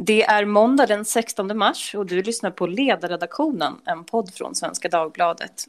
[0.00, 4.88] Det är måndag den 16 mars och du lyssnar på Ledarredaktionen, en podd från Svenska
[4.88, 5.68] Dagbladet.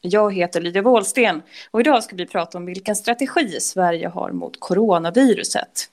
[0.00, 4.60] Jag heter Lydia Wåhlsten och idag ska vi prata om vilken strategi Sverige har mot
[4.60, 5.90] coronaviruset.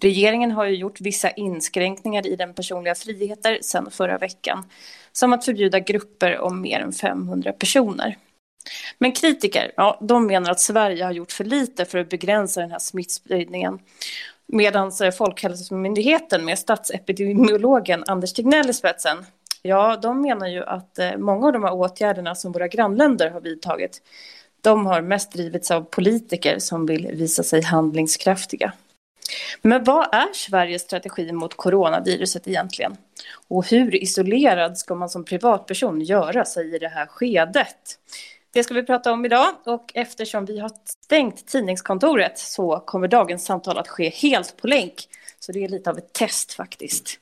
[0.00, 4.64] Regeringen har ju gjort vissa inskränkningar i den personliga friheter sedan förra veckan.
[5.12, 8.16] Som att förbjuda grupper om mer än 500 personer.
[8.98, 12.70] Men kritiker, ja, de menar att Sverige har gjort för lite för att begränsa den
[12.70, 13.78] här smittspridningen.
[14.46, 19.26] Medan eh, Folkhälsomyndigheten med statsepidemiologen Anders Tegnell i spetsen,
[19.62, 23.40] ja, de menar ju att eh, många av de här åtgärderna som våra grannländer har
[23.40, 24.02] vidtagit,
[24.60, 28.72] de har mest drivits av politiker som vill visa sig handlingskraftiga.
[29.62, 32.96] Men vad är Sveriges strategi mot coronaviruset egentligen?
[33.48, 37.98] Och hur isolerad ska man som privatperson göra sig i det här skedet?
[38.52, 40.70] Det ska vi prata om idag och eftersom vi har
[41.04, 44.94] stängt tidningskontoret så kommer dagens samtal att ske helt på länk.
[45.40, 47.18] Så det är lite av ett test faktiskt.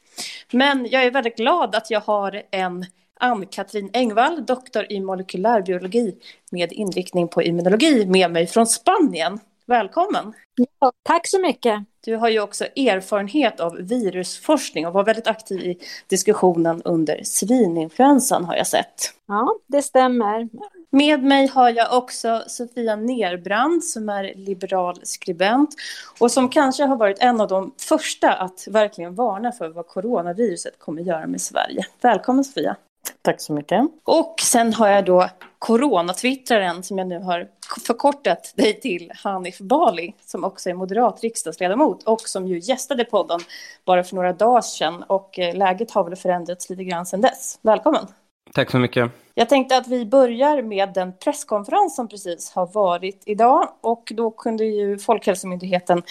[0.51, 2.87] Men jag är väldigt glad att jag har en
[3.21, 6.15] Ann-Katrin Engvall, doktor i molekylärbiologi
[6.51, 9.41] med inriktning på immunologi med mig från Spanien.
[9.69, 10.33] Välkommen!
[10.81, 11.85] Ja, tack så mycket!
[12.05, 18.45] Du har ju också erfarenhet av virusforskning och var väldigt aktiv i diskussionen under svininfluensan
[18.45, 19.15] har jag sett.
[19.27, 20.49] Ja, det stämmer.
[20.91, 25.75] Med mig har jag också Sofia Nerbrand som är liberal skribent
[26.21, 30.79] och som kanske har varit en av de första att verkligen varna för vad coronaviruset
[30.79, 31.87] kommer göra med Sverige.
[32.01, 32.77] Välkommen Sofia!
[33.23, 33.83] Tack så mycket.
[34.05, 37.49] Och sen har jag då coronatwittraren som jag nu har
[37.87, 43.41] förkortat dig till, Hanif Bali, som också är moderat riksdagsledamot och som ju gästade podden
[43.85, 45.03] bara för några dagar sedan.
[45.03, 47.59] Och eh, läget har väl förändrats lite grann sedan dess.
[47.63, 48.07] Välkommen!
[48.55, 49.11] Tack så mycket.
[49.35, 53.69] Jag tänkte att vi börjar med den presskonferens som precis har varit idag.
[53.81, 56.03] Och då kunde ju Folkhälsomyndigheten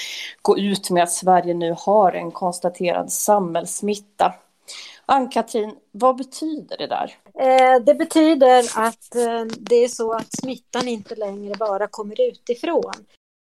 [0.41, 4.33] gå ut med att Sverige nu har en konstaterad samhällssmitta.
[5.11, 7.15] Ann-Katrin, vad betyder det där?
[7.39, 12.93] Eh, det betyder att eh, det är så att smittan inte längre bara kommer utifrån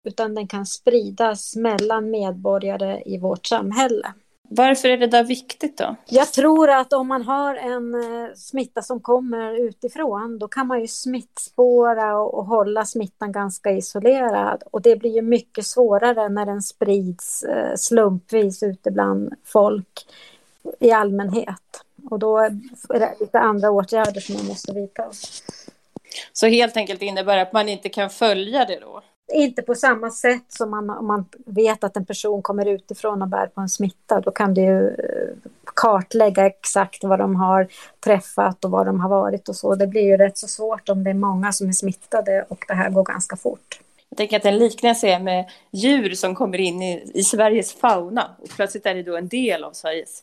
[0.09, 4.13] utan den kan spridas mellan medborgare i vårt samhälle.
[4.51, 5.97] Varför är det där viktigt då?
[6.07, 10.81] Jag tror att om man har en eh, smitta som kommer utifrån då kan man
[10.81, 16.47] ju smittspåra och, och hålla smittan ganska isolerad och det blir ju mycket svårare när
[16.47, 17.45] den sprids
[17.77, 20.07] slumpvis ute bland folk
[20.81, 21.85] i allmänhet.
[22.11, 25.05] Och då är det lite andra åtgärder som man måste vidta.
[26.33, 29.03] Så helt enkelt innebär det att man inte kan följa det då?
[29.33, 33.29] Inte på samma sätt som man, om man vet att en person kommer utifrån och
[33.29, 34.21] bär på en smitta.
[34.21, 37.69] Då kan du eh, kartlägga exakt vad de har
[38.01, 39.75] träffat och var de har varit och så.
[39.75, 42.75] Det blir ju rätt så svårt om det är många som är smittade och det
[42.75, 43.81] här går ganska fort.
[44.09, 48.37] Jag tänker att en liknelse är med djur som kommer in i, i Sveriges fauna
[48.39, 50.23] och plötsligt är det då en del av Sveriges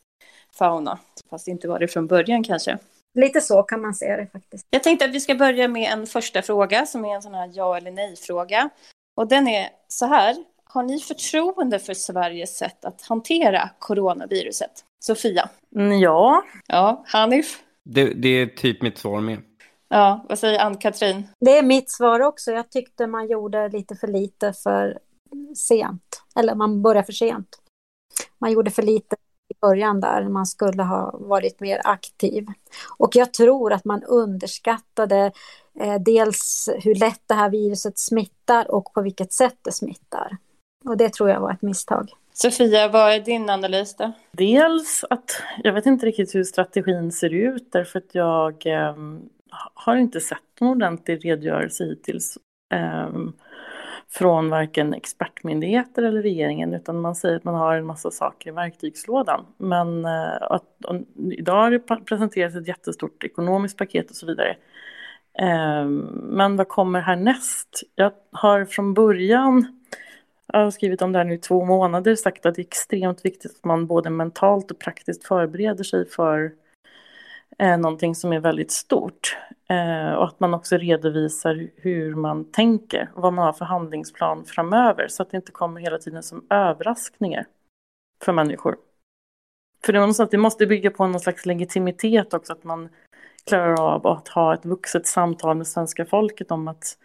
[0.58, 1.00] fauna,
[1.30, 2.78] fast inte var det från början kanske.
[3.14, 4.68] Lite så kan man se det faktiskt.
[4.70, 7.52] Jag tänkte att vi ska börja med en första fråga som är en sån här
[7.54, 8.70] ja eller nej-fråga.
[9.16, 10.36] Och den är så här.
[10.64, 14.72] Har ni förtroende för Sveriges sätt att hantera coronaviruset?
[15.00, 15.50] Sofia?
[15.76, 16.44] Mm, ja.
[16.68, 17.60] Ja, Hanif?
[17.84, 19.40] Det, det är typ mitt svar med.
[19.90, 21.28] Ja, vad säger Ann-Katrin?
[21.40, 22.52] Det är mitt svar också.
[22.52, 25.00] Jag tyckte man gjorde lite för lite för
[25.56, 26.22] sent.
[26.36, 27.48] Eller man började för sent.
[28.38, 29.16] Man gjorde för lite
[29.50, 32.46] i början där man skulle ha varit mer aktiv.
[32.98, 35.32] Och jag tror att man underskattade
[35.80, 40.38] eh, dels hur lätt det här viruset smittar och på vilket sätt det smittar.
[40.86, 42.10] Och det tror jag var ett misstag.
[42.34, 44.12] Sofia, vad är din analys då?
[44.32, 48.96] Dels att jag vet inte riktigt hur strategin ser ut därför att jag eh,
[49.74, 52.38] har inte sett någon ordentlig redogörelse hittills.
[52.74, 53.10] Eh,
[54.12, 58.54] från varken expertmyndigheter eller regeringen utan man säger att man har en massa saker i
[58.54, 59.46] verktygslådan.
[59.58, 60.96] Men eh, att, och,
[61.32, 64.56] idag har det presenterats ett jättestort ekonomiskt paket och så vidare.
[65.40, 67.84] Eh, men vad kommer härnäst?
[67.96, 69.82] Jag har från början,
[70.48, 73.26] jag har skrivit om det här nu i två månader, sagt att det är extremt
[73.26, 76.52] viktigt att man både mentalt och praktiskt förbereder sig för
[77.58, 79.38] eh, någonting som är väldigt stort.
[79.70, 84.46] Eh, och att man också redovisar hur man tänker och vad man har för handlingsplan
[84.46, 87.46] framöver så att det inte kommer hela tiden som överraskningar
[88.24, 88.78] för människor.
[89.86, 92.90] För det, är det måste bygga på någon slags legitimitet också, att man
[93.46, 96.98] klarar av att ha ett vuxet samtal med svenska folket om att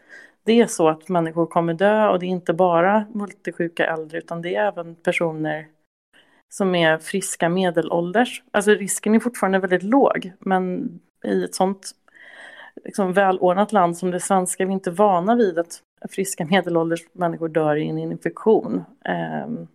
[0.45, 4.43] det är så att människor kommer dö och det är inte bara multisjuka äldre utan
[4.43, 5.67] det är även personer
[6.51, 8.43] som är friska medelålders.
[8.51, 10.89] Alltså risken är fortfarande väldigt låg men
[11.25, 11.91] i ett sånt
[12.85, 17.49] liksom, välordnat land som det svenska är vi inte vana vid att friska medelålders människor
[17.49, 18.85] dör i en infektion.
[19.45, 19.69] Um,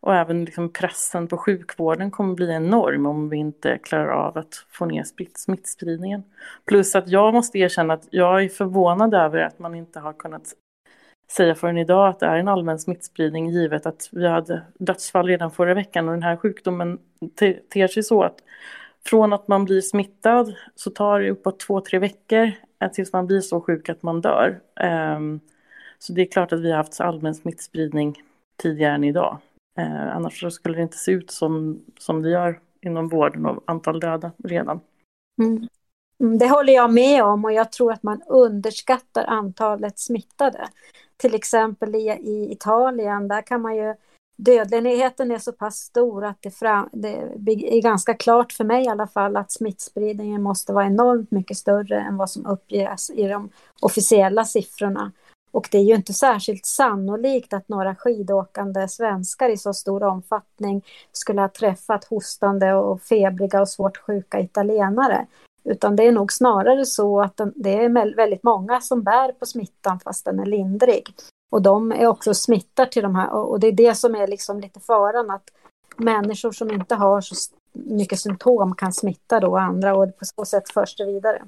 [0.00, 4.64] och även liksom pressen på sjukvården kommer bli enorm om vi inte klarar av att
[4.68, 5.04] få ner
[5.34, 6.22] smittspridningen.
[6.64, 10.54] Plus att jag måste erkänna att jag är förvånad över att man inte har kunnat
[11.30, 15.50] säga förrän idag att det är en allmän smittspridning givet att vi hade dödsfall redan
[15.50, 16.98] förra veckan och den här sjukdomen
[17.72, 18.40] ter sig så att
[19.06, 22.52] från att man blir smittad så tar det uppåt två, tre veckor
[22.92, 24.60] tills man blir så sjuk att man dör.
[24.80, 25.40] Ehm,
[25.98, 28.22] så det är klart att vi har haft allmän smittspridning
[28.62, 29.38] tidigare än idag.
[29.78, 34.00] Ehm, annars skulle det inte se ut som, som det gör inom vården och antal
[34.00, 34.80] döda redan.
[35.42, 35.68] Mm.
[36.20, 36.38] mm.
[36.38, 40.68] Det håller jag med om och jag tror att man underskattar antalet smittade.
[41.18, 43.94] Till exempel i, i Italien, där kan man ju
[44.38, 48.88] dödligheten är så pass stor att det, fram, det, är ganska klart för mig i
[48.88, 53.50] alla fall att smittspridningen måste vara enormt mycket större än vad som uppges i de
[53.80, 55.12] officiella siffrorna.
[55.50, 60.84] Och det är ju inte särskilt sannolikt att några skidåkande svenskar i så stor omfattning
[61.12, 65.26] skulle ha träffat hostande och febriga och svårt sjuka italienare.
[65.68, 70.00] Utan det är nog snarare så att det är väldigt många som bär på smittan
[70.00, 71.14] fast den är lindrig.
[71.50, 74.60] Och de är också smittar till de här och det är det som är liksom
[74.60, 75.50] lite faran att
[75.96, 77.34] människor som inte har så
[77.72, 81.42] mycket symptom kan smitta då andra och på så sätt förs det vidare.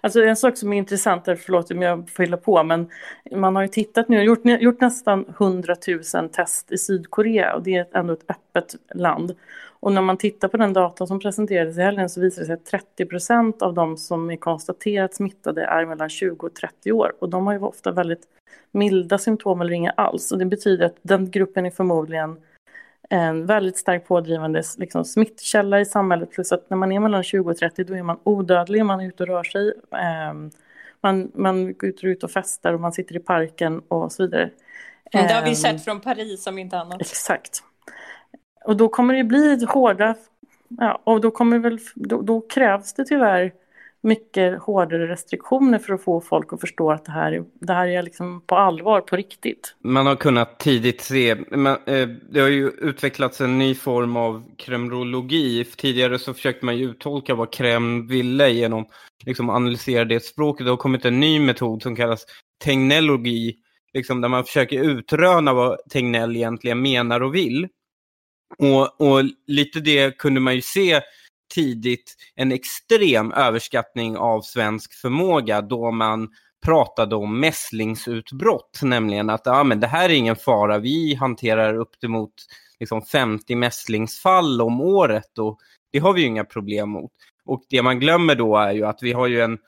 [0.00, 2.88] Alltså en sak som är intressant, förlåt om jag fyller på, men
[3.32, 5.76] man har ju tittat nu, gjort, gjort nästan 100
[6.14, 9.34] 000 test i Sydkorea och det är ändå ett öppet land.
[9.80, 12.54] Och när man tittar på den data som presenterades i helgen så visar det sig
[12.54, 17.12] att 30 procent av de som är konstaterat smittade är mellan 20 och 30 år
[17.18, 18.22] och de har ju ofta väldigt
[18.72, 20.32] milda symptom eller inga alls.
[20.32, 22.36] Och det betyder att den gruppen är förmodligen
[23.08, 26.30] en väldigt starkt pådrivande liksom, smittkälla i samhället.
[26.30, 29.08] Plus att när man är mellan 20 och 30 då är man odödlig, man är
[29.08, 29.68] ute och rör sig.
[29.92, 30.34] Eh,
[31.00, 34.50] man, man går ut och festar och man sitter i parken och så vidare.
[35.12, 37.00] Det har vi ehm, sett från Paris om inte annat.
[37.00, 37.62] Exakt.
[38.64, 40.14] Och då kommer det bli hårda,
[40.68, 43.52] ja, och då, kommer väl, då, då krävs det tyvärr
[44.02, 48.02] mycket hårdare restriktioner för att få folk att förstå att det här, det här är
[48.02, 49.76] liksom på allvar, på riktigt.
[49.84, 54.44] Man har kunnat tidigt se, men, eh, det har ju utvecklats en ny form av
[54.56, 55.64] kremrologi.
[55.64, 58.86] Tidigare så försökte man ju uttolka vad Kreml ville genom
[59.24, 60.66] liksom analysera det språket.
[60.66, 62.24] Det har kommit en ny metod som kallas
[62.64, 63.56] tegnellogi,
[63.94, 67.68] liksom där man försöker utröna vad Tegnell egentligen menar och vill.
[68.58, 71.00] Och, och lite det kunde man ju se
[71.54, 76.28] tidigt en extrem överskattning av svensk förmåga då man
[76.64, 82.00] pratade om mässlingsutbrott, nämligen att ah, men det här är ingen fara, vi hanterar upp
[82.00, 82.34] till mot
[82.80, 85.58] liksom, 50 mässlingsfall om året och
[85.92, 87.12] det har vi ju inga problem mot.
[87.44, 89.58] Och det man glömmer då är ju att vi har ju en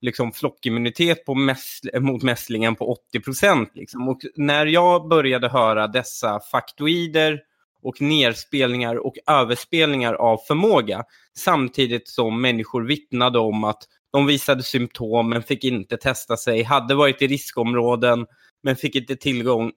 [0.00, 3.70] liksom, flockimmunitet på mäss mot mässlingen på 80 procent.
[3.74, 4.08] Liksom.
[4.08, 7.40] Och när jag började höra dessa faktoider
[7.84, 11.04] och nerspelningar och överspelningar av förmåga.
[11.38, 13.82] Samtidigt som människor vittnade om att
[14.12, 18.26] de visade symptom men fick inte testa sig, hade varit i riskområden
[18.62, 19.72] men fick inte tillgång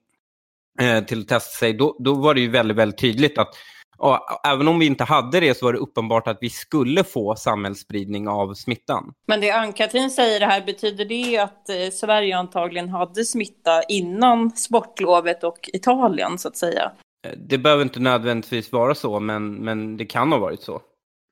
[0.82, 1.74] eh, till att testa sig.
[1.74, 3.56] Då, då var det ju väldigt, väldigt tydligt att
[3.98, 7.36] och även om vi inte hade det så var det uppenbart att vi skulle få
[7.36, 9.14] samhällsspridning av smittan.
[9.28, 15.44] Men det Ann-Katrin säger här, betyder det att eh, Sverige antagligen hade smitta innan sportlovet
[15.44, 16.92] och Italien så att säga?
[17.26, 20.82] Eh, det behöver inte nödvändigtvis vara så, men, men det kan ha varit så.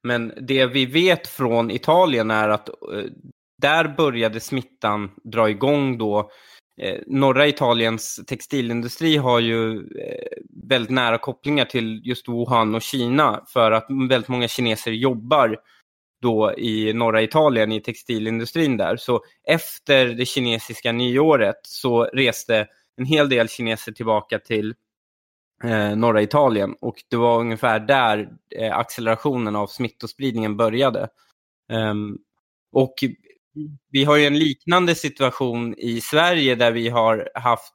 [0.04, 2.76] Men det vi vet från Italien är att eh,
[3.62, 6.32] där började smittan dra igång då.
[6.82, 10.28] Eh, norra Italiens textilindustri har ju eh,
[10.70, 15.58] väldigt nära kopplingar till just Wuhan och Kina för att väldigt många kineser jobbar
[16.22, 18.98] då i norra Italien i textilindustrin där.
[18.98, 24.74] Så efter det kinesiska nyåret så reste en hel del kineser tillbaka till
[25.64, 31.08] eh, norra Italien och det var ungefär där eh, accelerationen av smittospridningen började.
[31.74, 32.18] Um,
[32.72, 32.94] och
[33.92, 37.74] vi har ju en liknande situation i Sverige där vi har haft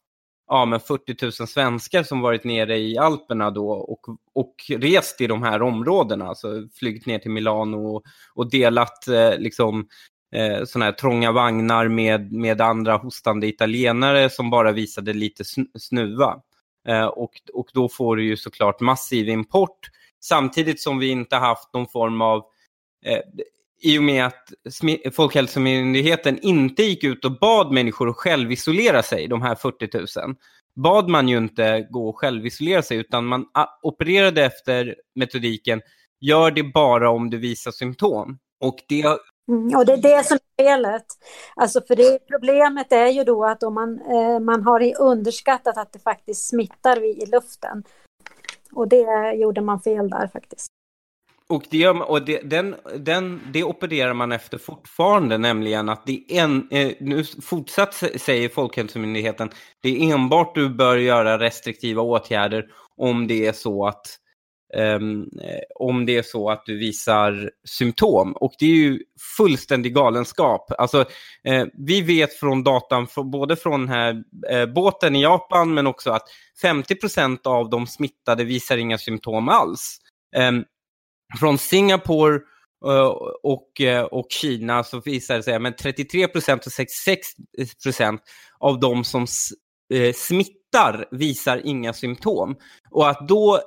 [0.51, 4.01] ja, men 40 000 svenskar som varit nere i Alperna då och,
[4.35, 8.03] och rest i de här områdena, alltså flygit ner till Milano och,
[8.35, 9.89] och delat eh, liksom,
[10.35, 15.45] eh, såna här trånga vagnar med, med andra hostande italienare som bara visade lite
[15.79, 16.41] snuva.
[16.89, 21.75] Eh, och, och då får du ju såklart massiv import samtidigt som vi inte haft
[21.75, 22.45] någon form av
[23.05, 23.21] eh,
[23.83, 24.53] i och med att
[25.13, 30.35] Folkhälsomyndigheten inte gick ut och bad människor att självisolera sig, de här 40 000,
[30.77, 33.47] bad man ju inte gå och självisolera sig utan man
[33.83, 35.83] opererade efter metodiken
[36.21, 38.39] gör det bara om du visar symptom.
[38.61, 39.19] Och det
[39.51, 41.07] Mm, och det är det som är felet.
[41.57, 45.93] Alltså för det, problemet är ju då att om man, eh, man har underskattat att
[45.93, 47.83] det faktiskt smittar i luften.
[48.73, 50.67] Och det gjorde man fel där faktiskt.
[51.49, 56.43] Och, det, och det, den, den, det opererar man efter fortfarande, nämligen att det är
[56.45, 59.51] en, eh, nu fortsatt säger Folkhälsomyndigheten,
[59.83, 62.67] det är enbart du bör göra restriktiva åtgärder
[62.97, 64.07] om det är så att
[64.77, 65.31] um,
[65.75, 68.33] om det är så att du visar symptom.
[68.33, 69.01] Och det är ju
[69.37, 70.73] fullständig galenskap.
[70.79, 71.01] Alltså,
[71.45, 76.11] eh, vi vet från datan, både från den här eh, båten i Japan, men också
[76.11, 76.29] att
[76.63, 79.99] 50% av de smittade visar inga symptom alls.
[80.37, 80.65] Um,
[81.39, 82.35] från Singapore
[82.87, 83.13] uh,
[83.43, 87.29] och, uh, och Kina så visar det sig att 33 procent och 66
[87.83, 88.23] procent
[88.59, 89.27] av de som
[89.95, 92.57] eh, smittar visar inga symptom.
[92.91, 93.61] Och att då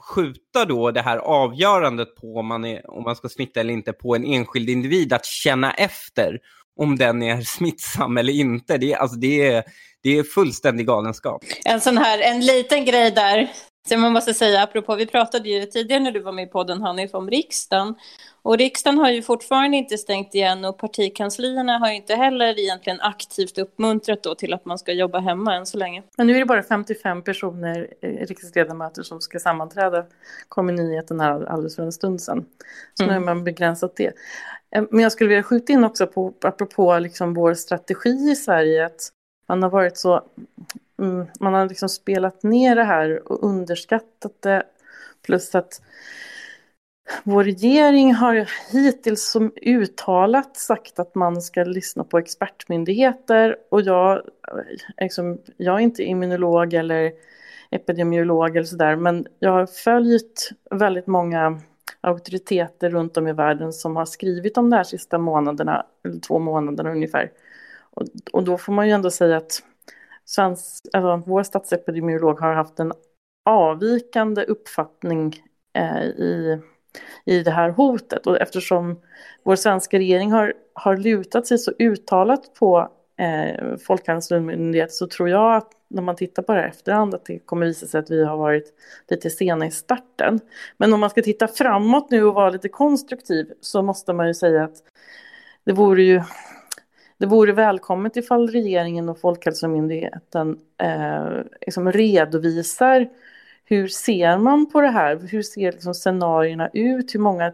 [0.00, 3.92] skjuta då det här avgörandet på om man, är, om man ska smitta eller inte
[3.92, 6.38] på en enskild individ att känna efter
[6.76, 8.78] om den är smittsam eller inte.
[8.78, 9.64] Det alltså det är,
[10.02, 11.42] det är fullständig galenskap.
[11.64, 13.50] En sån här, en liten grej där
[13.88, 16.82] så man måste säga, apropå, vi pratade ju tidigare när du var med i podden
[16.82, 17.94] Hanif om riksdagen.
[18.42, 23.00] Och riksdagen har ju fortfarande inte stängt igen och partikanslierna har ju inte heller egentligen
[23.00, 26.02] aktivt uppmuntrat då till att man ska jobba hemma än så länge.
[26.16, 30.04] Men nu är det bara 55 personer, eh, riksdagsledamöter, som ska sammanträda,
[30.48, 32.44] kom i nyheten här alldeles för en stund sedan.
[32.94, 33.14] Så mm.
[33.14, 34.12] nu har man begränsat det.
[34.76, 38.86] Eh, men jag skulle vilja skjuta in också på, apropå liksom vår strategi i Sverige,
[38.86, 39.12] att
[39.48, 40.22] man har varit så
[41.00, 44.62] Mm, man har liksom spelat ner det här och underskattat det.
[45.22, 45.82] Plus att
[47.24, 54.22] vår regering har hittills som uttalat sagt att man ska lyssna på expertmyndigheter och jag,
[55.00, 57.12] liksom, jag är inte immunolog eller
[57.70, 61.60] epidemiolog eller sådär men jag har följt väldigt många
[62.00, 66.38] auktoriteter runt om i världen som har skrivit om det här sista månaderna, eller två
[66.38, 67.30] månaderna ungefär.
[67.90, 69.62] Och, och då får man ju ändå säga att
[70.24, 72.92] svensk, alltså, vår statsepidemiolog har haft en
[73.44, 76.60] avvikande uppfattning eh, i,
[77.24, 78.26] i det här hotet.
[78.26, 79.00] Och eftersom
[79.42, 85.56] vår svenska regering har, har lutat sig så uttalat på eh, Folkhälsomyndigheten så tror jag
[85.56, 88.24] att när man tittar på det här efterhand att det kommer visa sig att vi
[88.24, 88.74] har varit
[89.08, 90.40] lite sena i starten.
[90.76, 94.34] Men om man ska titta framåt nu och vara lite konstruktiv så måste man ju
[94.34, 94.76] säga att
[95.64, 96.22] det vore ju
[97.20, 101.28] det vore välkommet ifall regeringen och Folkhälsomyndigheten eh,
[101.60, 103.08] liksom redovisar
[103.64, 105.20] hur ser man på det här?
[105.30, 107.14] Hur ser liksom scenarierna ut?
[107.14, 107.52] Hur många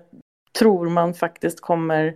[0.58, 2.14] tror man faktiskt kommer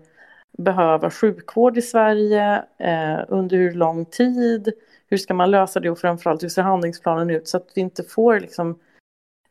[0.59, 2.64] behöva sjukvård i Sverige?
[2.78, 4.73] Eh, under hur lång tid?
[5.09, 8.02] Hur ska man lösa det och framförallt hur ser handlingsplanen ut så att vi inte
[8.02, 8.78] får liksom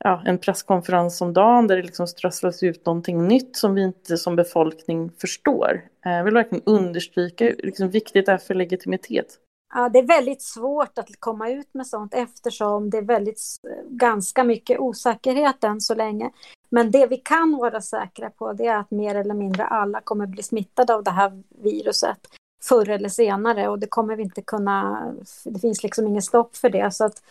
[0.04, 4.18] ja, en presskonferens om dagen där det liksom strösslas ut någonting nytt som vi inte
[4.18, 5.82] som befolkning förstår.
[6.06, 9.38] Eh, jag vill verkligen understryka hur liksom, viktigt det är för legitimitet.
[9.74, 13.42] Ja, det är väldigt svårt att komma ut med sånt eftersom det är väldigt,
[13.90, 16.32] ganska mycket osäkerhet än så länge.
[16.70, 20.28] Men det vi kan vara säkra på det är att mer eller mindre alla kommer
[20.28, 22.20] bli smittade av det här viruset
[22.64, 25.06] förr eller senare och det kommer vi inte kunna,
[25.44, 26.94] det finns liksom ingen stopp för det.
[26.94, 27.24] Så att,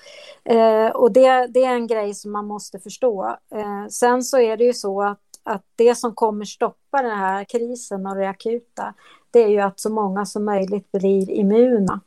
[0.44, 3.36] eh, och det, det är en grej som man måste förstå.
[3.54, 7.44] Eh, sen så är det ju så att, att det som kommer stoppa den här
[7.44, 8.94] krisen och det akuta,
[9.30, 12.00] det är ju att så många som möjligt blir immuna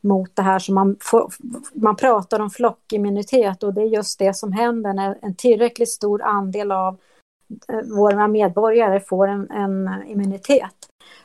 [0.00, 1.32] mot det här som man, får,
[1.72, 6.22] man pratar om flockimmunitet och det är just det som händer när en tillräckligt stor
[6.22, 6.96] andel av
[7.68, 10.74] eh, våra medborgare får en, en immunitet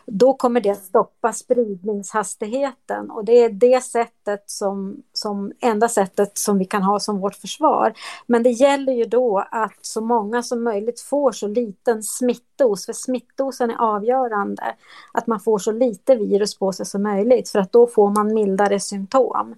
[0.06, 6.58] då kommer det stoppa spridningshastigheten och det är det sättet som, som enda sättet som
[6.58, 7.94] vi kan ha som vårt försvar.
[8.28, 12.94] Men det gäller ju då att så många som möjligt får så liten smittos, för
[12.94, 14.76] smittosen är avgörande,
[15.14, 18.34] att man får så lite virus på sig som möjligt för att då får man
[18.34, 19.56] mildare symptom.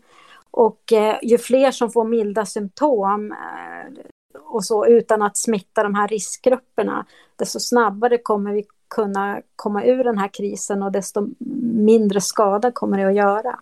[0.51, 4.03] Och eh, ju fler som får milda symptom eh,
[4.41, 10.03] och så utan att smitta de här riskgrupperna, desto snabbare kommer vi kunna komma ur
[10.03, 11.27] den här krisen och desto
[11.85, 13.59] mindre skada kommer det att göra.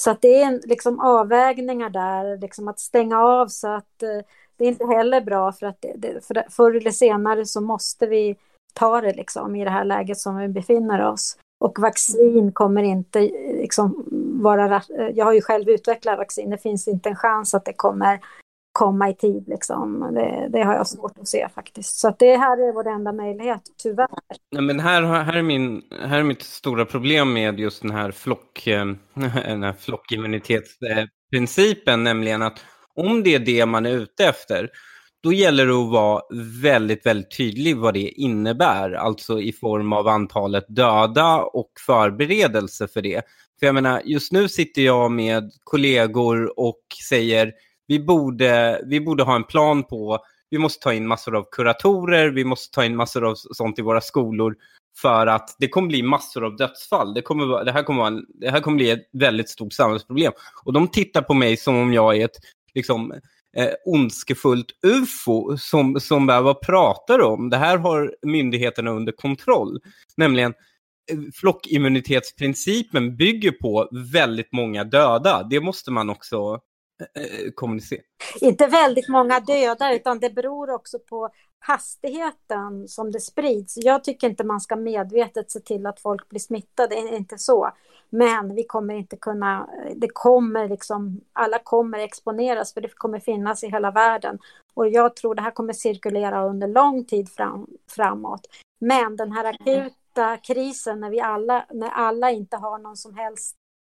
[0.00, 4.26] Så att det är en, liksom avvägningar där, liksom att stänga av så att eh,
[4.56, 8.06] det är inte heller bra för att det, det, för förr eller senare så måste
[8.06, 8.36] vi
[8.74, 11.36] ta det liksom i det här läget som vi befinner oss.
[11.64, 14.04] Och vaccin kommer inte eh, liksom
[14.42, 14.76] vara...
[14.76, 18.20] Eh, jag har ju själv utvecklat vaccin, det finns inte en chans att det kommer
[18.82, 19.44] komma i tid.
[19.48, 20.10] Liksom.
[20.14, 21.98] Det, det, har jag svårt att se faktiskt.
[21.98, 24.08] Så att det här är vår enda möjlighet, tyvärr.
[24.52, 28.10] Nej, men här, här, är min, här är mitt stora problem med just den här,
[28.10, 28.84] flock, eh,
[29.14, 34.70] den här flockimmunitetsprincipen, nämligen att om det är det man är ute efter,
[35.22, 36.22] då gäller det att vara
[36.62, 43.02] väldigt, väldigt tydlig vad det innebär, alltså i form av antalet döda och förberedelse för
[43.02, 43.22] det.
[43.60, 47.52] För jag menar, just nu sitter jag med kollegor och säger
[47.86, 50.18] vi borde, vi borde ha en plan på,
[50.50, 53.82] vi måste ta in massor av kuratorer, vi måste ta in massor av sånt i
[53.82, 54.56] våra skolor
[55.00, 57.14] för att det kommer bli massor av dödsfall.
[57.14, 60.32] Det, kommer, det, här kommer vara, det här kommer bli ett väldigt stort samhällsproblem.
[60.64, 62.36] Och de tittar på mig som om jag är ett
[62.74, 63.12] liksom,
[63.56, 67.50] eh, ondskefullt ufo som, som vad pratar om?
[67.50, 69.80] Det här har myndigheterna under kontroll.
[70.16, 70.54] Nämligen
[71.12, 75.42] eh, flockimmunitetsprincipen bygger på väldigt många döda.
[75.50, 76.60] Det måste man också
[77.02, 78.02] eh, kommunicera.
[78.40, 83.76] Inte väldigt många döda, utan det beror också på hastigheten som det sprids.
[83.76, 87.38] Jag tycker inte man ska medvetet se till att folk blir smittade, det är inte
[87.38, 87.70] så.
[88.10, 93.64] Men vi kommer inte kunna, det kommer liksom, alla kommer exponeras för det kommer finnas
[93.64, 94.38] i hela världen.
[94.74, 98.46] Och jag tror det här kommer cirkulera under lång tid fram, framåt.
[98.80, 103.56] Men den här akuta krisen när vi alla, när alla inte har någon som helst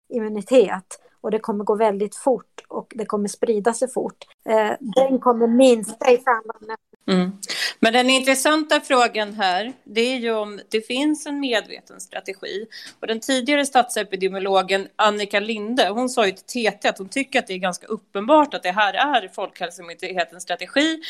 [0.08, 4.24] immunitet och det kommer gå väldigt fort och det kommer sprida sig fort.
[4.48, 6.76] Eh, den kommer minska i samband med
[7.06, 7.32] Mm.
[7.80, 12.66] Men den intressanta frågan här, det är ju om det finns en medveten strategi.
[13.00, 17.46] Och den tidigare statsepidemiologen Annika Linde, hon sa ju till TT att hon tycker att
[17.46, 21.02] det är ganska uppenbart att det här är Folkhälsomyndighetens strategi.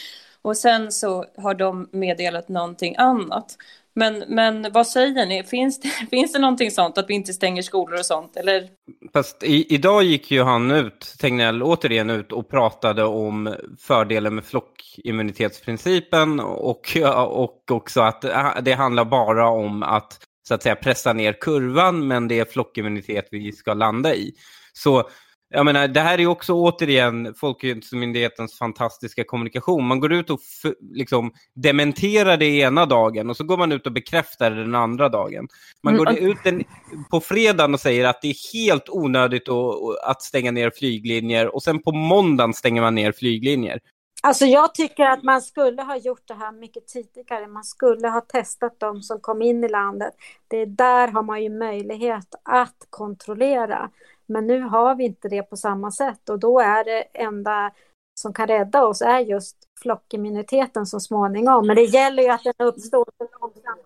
[0.43, 3.57] Och sen så har de meddelat någonting annat.
[3.95, 5.45] Men, men vad säger ni?
[5.45, 8.37] Finns det, finns det någonting sånt, att vi inte stänger skolor och sånt?
[8.37, 8.69] Eller?
[9.13, 14.45] Fast i, idag gick ju han ut, Tegnell återigen ut och pratade om fördelen med
[14.45, 16.97] flockimmunitetsprincipen och,
[17.27, 22.07] och också att äh, det handlar bara om att så att säga pressa ner kurvan,
[22.07, 24.33] men det är flockimmunitet vi ska landa i.
[24.73, 25.09] Så
[25.55, 29.87] jag menar, det här är också återigen Folkhälsomyndighetens fantastiska kommunikation.
[29.87, 30.41] Man går ut och
[30.81, 35.09] liksom dementerar det ena dagen och så går man ut och bekräftar det den andra
[35.09, 35.49] dagen.
[35.83, 36.31] Man går mm.
[36.31, 36.65] ut den,
[37.11, 41.63] på fredagen och säger att det är helt onödigt att, att stänga ner flyglinjer och
[41.63, 43.81] sen på måndagen stänger man ner flyglinjer.
[44.23, 47.47] Alltså jag tycker att man skulle ha gjort det här mycket tidigare.
[47.47, 50.15] Man skulle ha testat de som kom in i landet.
[50.49, 53.91] Det där har man ju möjlighet att kontrollera.
[54.27, 57.73] Men nu har vi inte det på samma sätt och då är det enda
[58.15, 61.67] som kan rädda oss är just flockimmuniteten så småningom.
[61.67, 63.81] Men det gäller ju att den uppstår så långsamt.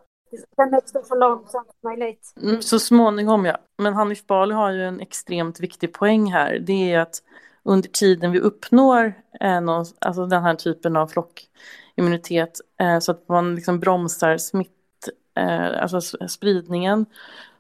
[0.57, 2.33] Den uppstår så långsamt som möjligt.
[2.43, 3.59] Mm, så småningom ja.
[3.79, 6.59] Men Hanif Bali har ju en extremt viktig poäng här.
[6.59, 7.23] Det är att
[7.63, 13.29] under tiden vi uppnår eh, någon, alltså den här typen av flockimmunitet eh, så att
[13.29, 17.07] man liksom bromsar smitt, eh, alltså spridningen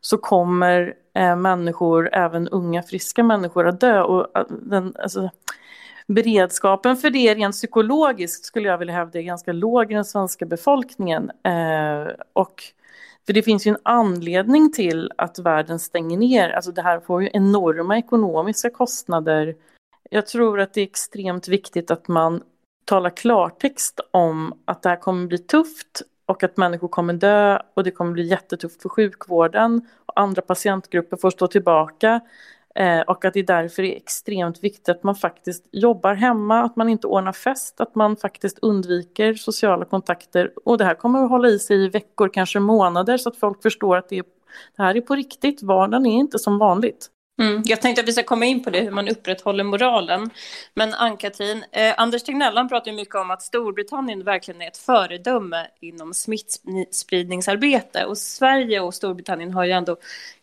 [0.00, 4.02] så kommer eh, människor, även unga friska människor, att dö.
[4.02, 5.30] Och, eh, den, alltså,
[6.06, 10.46] beredskapen för det rent psykologiskt skulle jag vilja hävda är ganska låg i den svenska
[10.46, 11.30] befolkningen.
[11.30, 12.62] Eh, och
[13.26, 16.50] för det finns ju en anledning till att världen stänger ner.
[16.50, 19.56] Alltså det här får ju enorma ekonomiska kostnader.
[20.10, 22.42] Jag tror att det är extremt viktigt att man
[22.84, 27.84] talar klartext om att det här kommer bli tufft och att människor kommer dö och
[27.84, 32.20] det kommer bli jättetufft för sjukvården och andra patientgrupper får stå tillbaka
[32.74, 36.88] eh, och att det därför är extremt viktigt att man faktiskt jobbar hemma, att man
[36.88, 41.48] inte ordnar fest, att man faktiskt undviker sociala kontakter och det här kommer att hålla
[41.48, 44.24] i sig i veckor, kanske månader så att folk förstår att det, är,
[44.76, 47.10] det här är på riktigt, vardagen är inte som vanligt.
[47.40, 50.30] Mm, jag tänkte att vi ska komma in på det, hur man upprätthåller moralen.
[50.74, 55.66] Men Ann-Katrin, eh, Anders Tegnell pratar ju mycket om att Storbritannien verkligen är ett föredöme
[55.80, 58.04] inom smittspridningsarbete.
[58.04, 59.96] Och Sverige och Storbritannien har ju ändå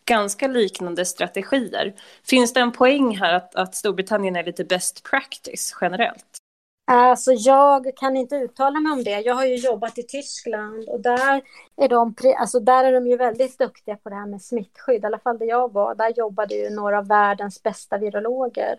[0.04, 1.94] ganska liknande strategier.
[2.26, 6.45] Finns det en poäng här att, att Storbritannien är lite best practice generellt?
[6.88, 9.20] Alltså jag kan inte uttala mig om det.
[9.20, 11.42] Jag har ju jobbat i Tyskland och där
[11.76, 15.02] är de, alltså där är de ju väldigt duktiga på det här med smittskydd.
[15.02, 18.78] I alla fall där jag var, där jobbade ju några av världens bästa virologer.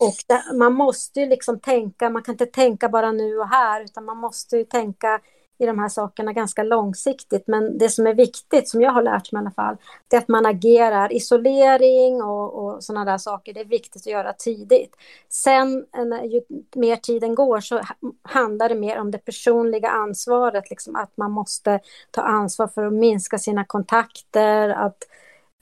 [0.00, 3.84] Och där, man måste ju liksom tänka, man kan inte tänka bara nu och här,
[3.84, 5.20] utan man måste ju tänka
[5.58, 7.46] i de här sakerna ganska långsiktigt.
[7.46, 9.76] Men det som är viktigt, som jag har lärt mig i alla fall,
[10.08, 11.12] det är att man agerar.
[11.12, 14.96] Isolering och, och sådana där saker, det är viktigt att göra tidigt.
[15.28, 16.40] Sen, eh, ju
[16.74, 17.80] mer tiden går, så
[18.22, 22.92] handlar det mer om det personliga ansvaret, liksom att man måste ta ansvar för att
[22.92, 25.04] minska sina kontakter, att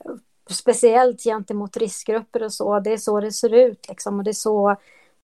[0.05, 0.11] eh,
[0.49, 2.79] speciellt gentemot riskgrupper och så.
[2.79, 4.75] Det är så det ser ut liksom, och det är så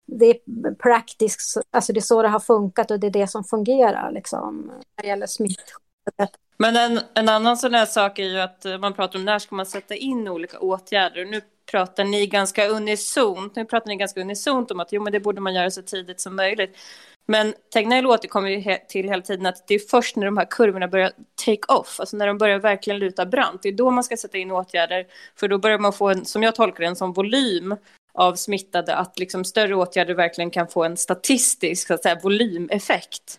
[0.05, 3.43] det är praktiskt, alltså det är så det har funkat och det är det som
[3.43, 6.31] fungerar liksom när det gäller smittskyddet.
[6.57, 9.39] Men en, en annan sån här sak är ju att eh, man pratar om när
[9.39, 11.25] ska man sätta in olika åtgärder.
[11.25, 15.19] Nu pratar ni ganska unisont, nu pratar ni ganska unisont om att jo, men det
[15.19, 16.77] borde man göra så tidigt som möjligt.
[17.25, 20.87] Men Tegnell återkommer ju till hela tiden att det är först när de här kurvorna
[20.87, 21.11] börjar
[21.45, 24.37] take off, alltså när de börjar verkligen luta brant, det är då man ska sätta
[24.37, 27.75] in åtgärder, för då börjar man få en, som jag tolkar det, en sån volym
[28.13, 33.37] av smittade att liksom större åtgärder verkligen kan få en statistisk så att säga, volymeffekt.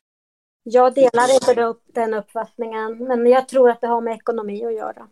[0.63, 5.09] Jag delar inte den uppfattningen, men jag tror att det har med ekonomi att göra.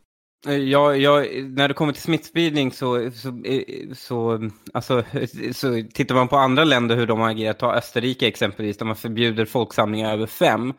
[0.47, 5.05] Eh, ja, ja, när det kommer till smittspridning så, så, eh, så, alltså,
[5.53, 8.97] så tittar man på andra länder hur de har agerat, ta Österrike exempelvis, där man
[8.97, 10.75] förbjuder folksamlingar över fem.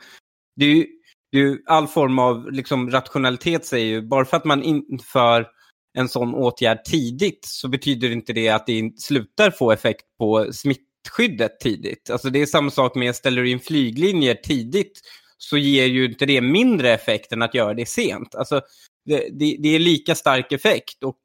[0.55, 0.87] Det är ju,
[1.31, 5.47] det är ju all form av liksom, rationalitet säger ju, bara för att man inför
[5.93, 11.59] en sån åtgärd tidigt så betyder inte det att det slutar få effekt på smittskyddet
[11.59, 12.09] tidigt.
[12.09, 15.01] Alltså det är samma sak med ställer du in flyglinjer tidigt
[15.37, 18.35] så ger ju inte det mindre effekt än att göra det sent.
[18.35, 18.61] Alltså
[19.05, 21.03] det, det, det är lika stark effekt.
[21.03, 21.15] Och,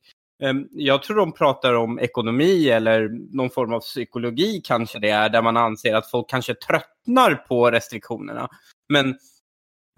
[0.42, 5.28] ehm, jag tror de pratar om ekonomi eller någon form av psykologi kanske det är,
[5.28, 8.48] där man anser att folk kanske tröttnar på restriktionerna.
[8.88, 9.14] Men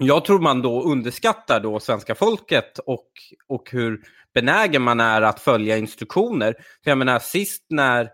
[0.06, 3.08] jag tror man då underskattar då svenska folket och,
[3.48, 4.00] och hur
[4.34, 6.54] benägen man är att följa instruktioner.
[6.84, 8.08] För jag menar sist när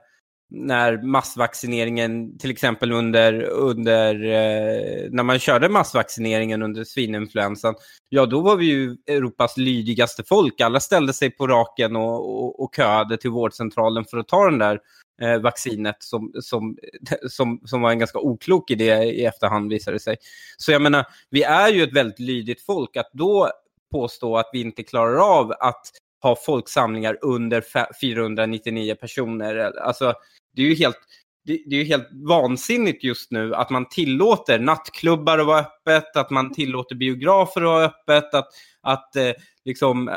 [0.51, 7.75] när massvaccineringen, till exempel under, under eh, när man körde massvaccineringen under svininfluensan,
[8.09, 10.61] ja då var vi ju Europas lydigaste folk.
[10.61, 14.59] Alla ställde sig på raken och, och, och köade till vårdcentralen för att ta den
[14.59, 14.81] där
[15.23, 16.77] eh, vaccinet som, som,
[17.29, 20.17] som, som var en ganska oklok idé i efterhand visade sig.
[20.57, 22.97] Så jag menar, vi är ju ett väldigt lydigt folk.
[22.97, 23.51] Att då
[23.93, 25.91] påstå att vi inte klarar av att
[26.23, 27.65] ha folksamlingar under
[28.01, 29.57] 499 personer.
[29.79, 30.15] Alltså,
[30.55, 30.99] det är ju helt,
[31.45, 36.31] det, det, är helt vansinnigt just nu att man tillåter nattklubbar att vara öppet, att
[36.31, 38.49] man tillåter biografer att vara öppet, att,
[38.83, 39.33] att eh,
[39.65, 40.17] liksom, eh,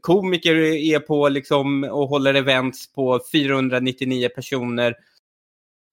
[0.00, 4.94] komiker är på liksom, och håller events på 499 personer.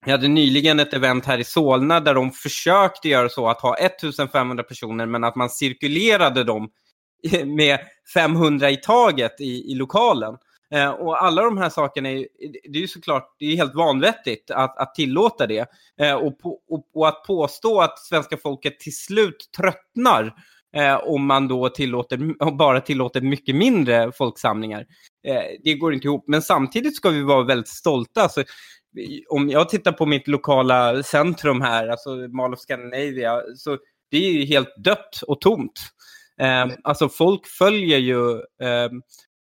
[0.05, 3.77] Jag hade nyligen ett event här i Solna där de försökte göra så att ha
[3.77, 6.69] 1500 personer men att man cirkulerade dem
[7.45, 7.79] med
[8.13, 10.37] 500 i taget i, i lokalen.
[10.73, 12.27] Eh, och alla de här sakerna är,
[12.69, 15.65] det är ju såklart det är helt vanvettigt att, att tillåta det.
[16.01, 20.33] Eh, och, på, och, och, att påstå att svenska folket till slut tröttnar
[20.75, 24.85] eh, om man då tillåter, bara tillåter mycket mindre folksamlingar.
[25.27, 26.23] Eh, det går inte ihop.
[26.27, 28.21] Men samtidigt ska vi vara väldigt stolta.
[28.21, 28.43] Alltså,
[29.29, 33.77] om jag tittar på mitt lokala centrum här, alltså Mall of Scandinavia, så
[34.11, 35.79] det är ju helt dött och tomt.
[36.41, 38.89] Eh, alltså folk följer ju, eh,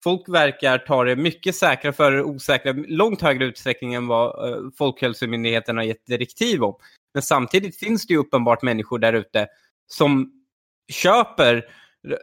[0.04, 5.76] folk verkar ta det mycket säkra för osäkra, långt högre utsträckning än vad eh, Folkhälsomyndigheten
[5.76, 6.74] har gett direktiv om.
[7.14, 9.46] Men samtidigt finns det ju uppenbart människor där ute
[9.86, 10.32] som
[10.92, 11.64] köper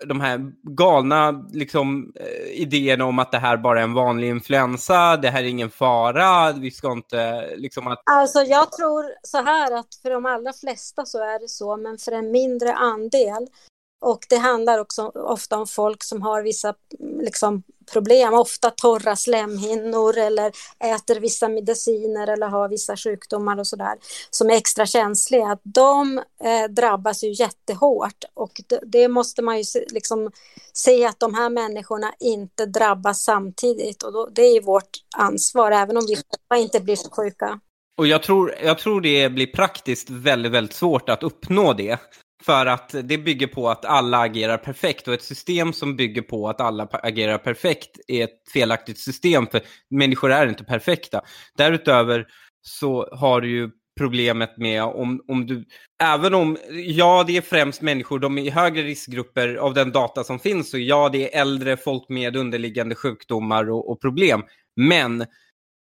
[0.05, 5.17] de här galna liksom, eh, idéerna om att det här bara är en vanlig influensa,
[5.17, 8.01] det här är ingen fara, vi ska inte liksom att...
[8.05, 11.97] Alltså jag tror så här att för de allra flesta så är det så, men
[11.97, 13.47] för en mindre andel
[14.01, 16.73] och det handlar också ofta om folk som har vissa
[17.21, 23.97] liksom, problem, ofta torra slemhinnor eller äter vissa mediciner eller har vissa sjukdomar och sådär
[24.29, 25.57] som är extra känsliga.
[25.63, 30.31] De eh, drabbas ju jättehårt och det, det måste man ju se, liksom,
[30.73, 35.97] se att de här människorna inte drabbas samtidigt och då, det är vårt ansvar även
[35.97, 36.05] om
[36.49, 37.59] vi inte blir så sjuka.
[37.97, 41.99] Och jag tror, jag tror det blir praktiskt väldigt, väldigt svårt att uppnå det.
[42.41, 46.49] För att det bygger på att alla agerar perfekt och ett system som bygger på
[46.49, 51.21] att alla agerar perfekt är ett felaktigt system för människor är inte perfekta.
[51.57, 52.27] Därutöver
[52.61, 55.65] så har du ju problemet med om, om du,
[56.03, 60.23] även om, ja det är främst människor, de är i högre riskgrupper av den data
[60.23, 64.43] som finns och ja det är äldre folk med underliggande sjukdomar och, och problem.
[64.75, 65.25] Men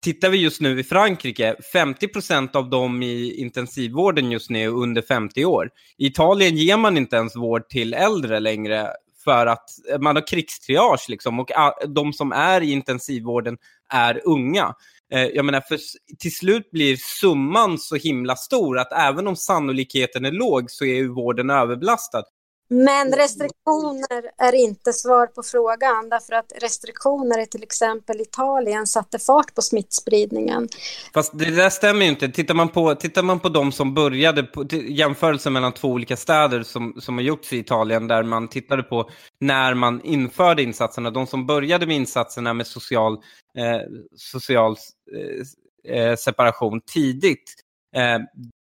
[0.04, 5.02] Tittar vi just nu i Frankrike, 50% av dem i intensivvården just nu är under
[5.02, 5.70] 50 år.
[5.98, 8.88] I Italien ger man inte ens vård till äldre längre
[9.24, 11.50] för att man har krigstriage liksom och
[11.88, 13.58] de som är i intensivvården
[13.94, 14.76] är unga.
[15.14, 15.80] Eh, jag menar, för
[16.20, 20.96] till slut blir summan så himla stor att även om sannolikheten är låg så är
[20.96, 22.24] ju vården överbelastad.
[22.74, 29.20] Men restriktioner är inte svar på frågan därför att restriktioner i till exempel Italien satte
[29.20, 30.68] fart på smittspridningen.
[31.14, 32.30] Fast det där stämmer ju inte.
[32.30, 36.64] Tittar man på, tittar man på de som började, på, jämförelsen mellan två olika städer
[36.64, 41.12] som, som har gjorts i Italien där man tittade på när man införde insatserna.
[41.12, 43.14] De som började med insatserna med social,
[43.58, 43.82] eh,
[44.16, 44.76] social
[45.16, 47.54] eh, eh separation tidigt.
[47.96, 48.20] Eh,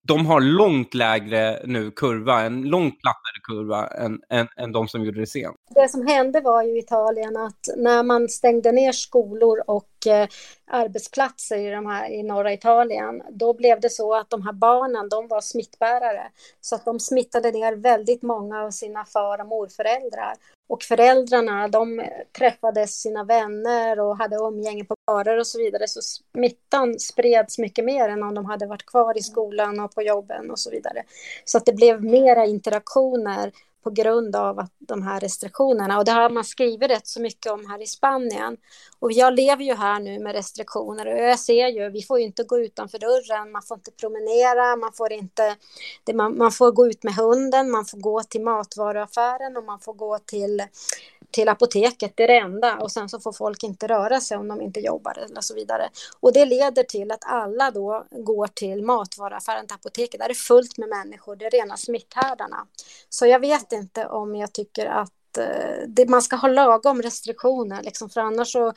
[0.07, 5.03] de har långt lägre nu kurva, en långt plattare kurva än, än, än de som
[5.05, 5.55] gjorde det sent.
[5.69, 10.27] Det som hände var ju i Italien att när man stängde ner skolor och eh,
[10.67, 15.09] arbetsplatser i, de här, i norra Italien, då blev det så att de här barnen,
[15.09, 16.31] de var smittbärare.
[16.61, 20.33] Så att de smittade ner väldigt många av sina far och morföräldrar.
[20.67, 25.87] Och föräldrarna, de träffade sina vänner och hade umgänge på barer och så vidare.
[25.87, 30.01] Så smittan spreds mycket mer än om de hade varit kvar i skolan och på
[30.01, 31.03] jobben och så vidare.
[31.45, 33.51] Så att det blev mera interaktioner
[33.83, 35.97] på grund av att de här restriktionerna.
[35.97, 38.57] Och det har man skrivit rätt så mycket om här i Spanien.
[38.99, 42.25] Och jag lever ju här nu med restriktioner och jag ser ju, vi får ju
[42.25, 45.55] inte gå utanför dörren, man får inte promenera, man får inte,
[46.03, 49.79] det, man, man får gå ut med hunden, man får gå till matvaruaffären och man
[49.79, 50.63] får gå till
[51.33, 52.77] till apoteket, det är det enda.
[52.77, 55.89] Och sen så får folk inte röra sig om de inte jobbar eller så vidare.
[56.19, 60.19] Och det leder till att alla då går till matvaruaffären, till apoteket.
[60.19, 62.67] Där är fullt med människor, det är rena smitthärdarna.
[63.09, 67.83] Så jag vet inte om jag tycker att eh, det, man ska ha lagom restriktioner,
[67.83, 68.73] liksom, för annars så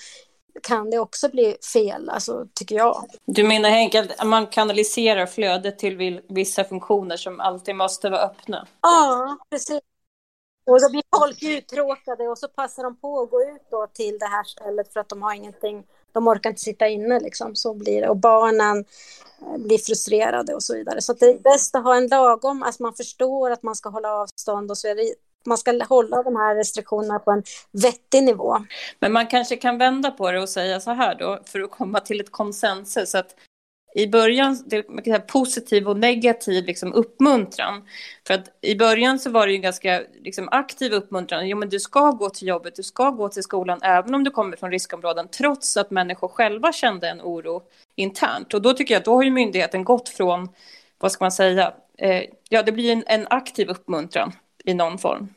[0.63, 3.05] kan det också bli fel, alltså, tycker jag.
[3.25, 8.67] Du menar enkelt att man kanaliserar flödet till vissa funktioner som alltid måste vara öppna?
[8.81, 9.81] Ja, precis.
[10.67, 14.19] Och då blir folk uttråkade och så passar de på att gå ut då till
[14.19, 17.75] det här stället för att de har ingenting, de orkar inte sitta inne liksom, så
[17.75, 18.09] blir det.
[18.09, 18.85] Och barnen
[19.43, 21.01] eh, blir frustrerade och så vidare.
[21.01, 23.89] Så det är bäst att ha en lagom, att alltså man förstår att man ska
[23.89, 25.15] hålla avstånd och så är det
[25.47, 28.59] man ska hålla de här restriktionerna på en vettig nivå.
[29.01, 32.01] Men man kanske kan vända på det och säga så här då, för att komma
[32.01, 33.35] till ett konsensus, att
[33.97, 37.83] i början, det är positiv och negativ liksom, uppmuntran.
[38.27, 41.49] För att i början så var det ju ganska liksom, aktiv uppmuntran.
[41.49, 44.31] Jo, men du ska gå till jobbet, du ska gå till skolan, även om du
[44.31, 47.63] kommer från riskområden, trots att människor själva kände en oro
[47.95, 48.55] internt.
[48.55, 50.49] Och då tycker jag att då har ju myndigheten gått från,
[50.99, 54.33] vad ska man säga, eh, ja, det blir en, en aktiv uppmuntran
[54.65, 55.29] i någon form.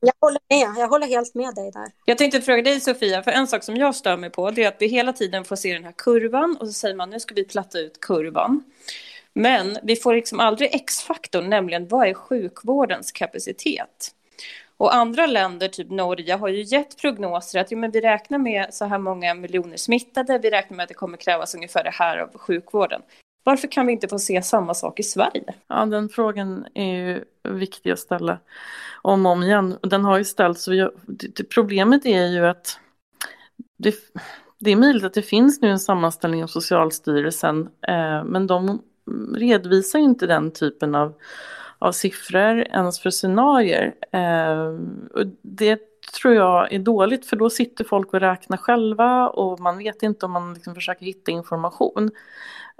[0.00, 1.86] Jag håller med, jag håller helt med dig där.
[2.04, 4.68] Jag tänkte fråga dig Sofia, för en sak som jag stör mig på det är
[4.68, 7.34] att vi hela tiden får se den här kurvan och så säger man nu ska
[7.34, 8.64] vi platta ut kurvan.
[9.32, 14.14] Men vi får liksom aldrig X-faktorn, nämligen vad är sjukvårdens kapacitet?
[14.76, 18.74] Och andra länder, typ Norge, har ju gett prognoser att jo, men vi räknar med
[18.74, 22.18] så här många miljoner smittade, vi räknar med att det kommer krävas ungefär det här
[22.18, 23.02] av sjukvården.
[23.44, 25.54] Varför kan vi inte få se samma sak i Sverige?
[25.68, 28.38] Ja, den frågan är ju viktig att ställa
[29.02, 29.78] om och om igen.
[29.82, 30.68] Den har ju ställts.
[31.54, 32.78] Problemet är ju att
[33.76, 33.94] det,
[34.58, 38.82] det är möjligt att det finns nu en sammanställning av Socialstyrelsen, eh, men de
[39.36, 41.14] redovisar inte den typen av,
[41.78, 43.94] av siffror ens för scenarier.
[44.12, 44.78] Eh,
[45.14, 45.80] och det
[46.20, 50.26] tror jag är dåligt, för då sitter folk och räknar själva och man vet inte
[50.26, 52.10] om man liksom försöker hitta information.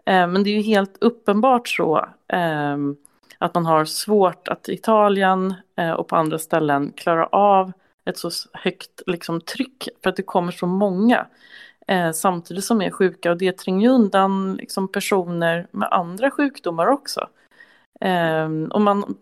[0.04, 2.76] Eh, men det är ju helt uppenbart så eh,
[3.38, 7.72] att man har svårt att Italien eh, och på andra ställen klara av
[8.04, 11.26] ett så högt liksom, tryck för att det kommer så många
[12.14, 17.28] samtidigt som är sjuka och det tränger undan liksom, personer med andra sjukdomar också.
[18.70, 19.16] Och man,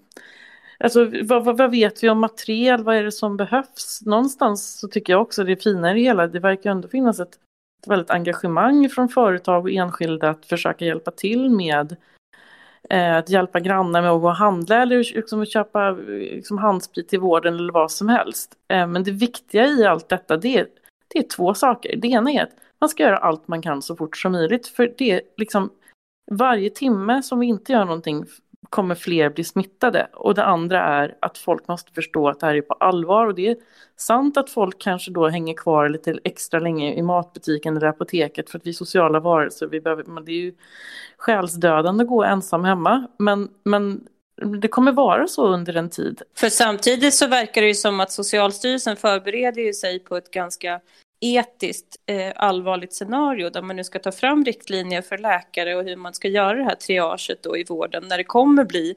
[0.79, 4.03] alltså, vad, vad, vad, vet vi om material, vad är det som behövs?
[4.07, 7.39] Någonstans så tycker jag också det fina i det hela, det verkar ändå finnas ett
[7.83, 11.97] ett väldigt engagemang från företag och enskilda att försöka hjälpa till med
[12.91, 17.21] eh, att hjälpa grannar med att gå och handla eller liksom köpa liksom handsprit till
[17.21, 18.55] vården eller vad som helst.
[18.69, 20.67] Eh, men det viktiga i allt detta det är,
[21.09, 21.97] det är två saker.
[21.97, 24.67] Det ena är att man ska göra allt man kan så fort som möjligt.
[24.67, 25.71] För det är liksom
[26.31, 28.25] varje timme som vi inte gör någonting
[28.73, 30.07] kommer fler bli smittade.
[30.13, 33.27] Och det andra är att folk måste förstå att det här är på allvar.
[33.27, 33.57] Och det är
[33.97, 38.59] sant att folk kanske då hänger kvar lite extra länge i matbutiken eller apoteket för
[38.59, 39.67] att vi är sociala varelser.
[39.67, 40.55] Vi behöver, men det är ju
[41.17, 43.07] själsdödande att gå ensam hemma.
[43.19, 44.01] Men, men
[44.61, 46.23] det kommer vara så under en tid.
[46.37, 50.81] För samtidigt så verkar det ju som att Socialstyrelsen förbereder sig på ett ganska
[51.23, 55.97] etiskt eh, allvarligt scenario där man nu ska ta fram riktlinjer för läkare och hur
[55.97, 58.95] man ska göra det här triaget då i vården när det kommer bli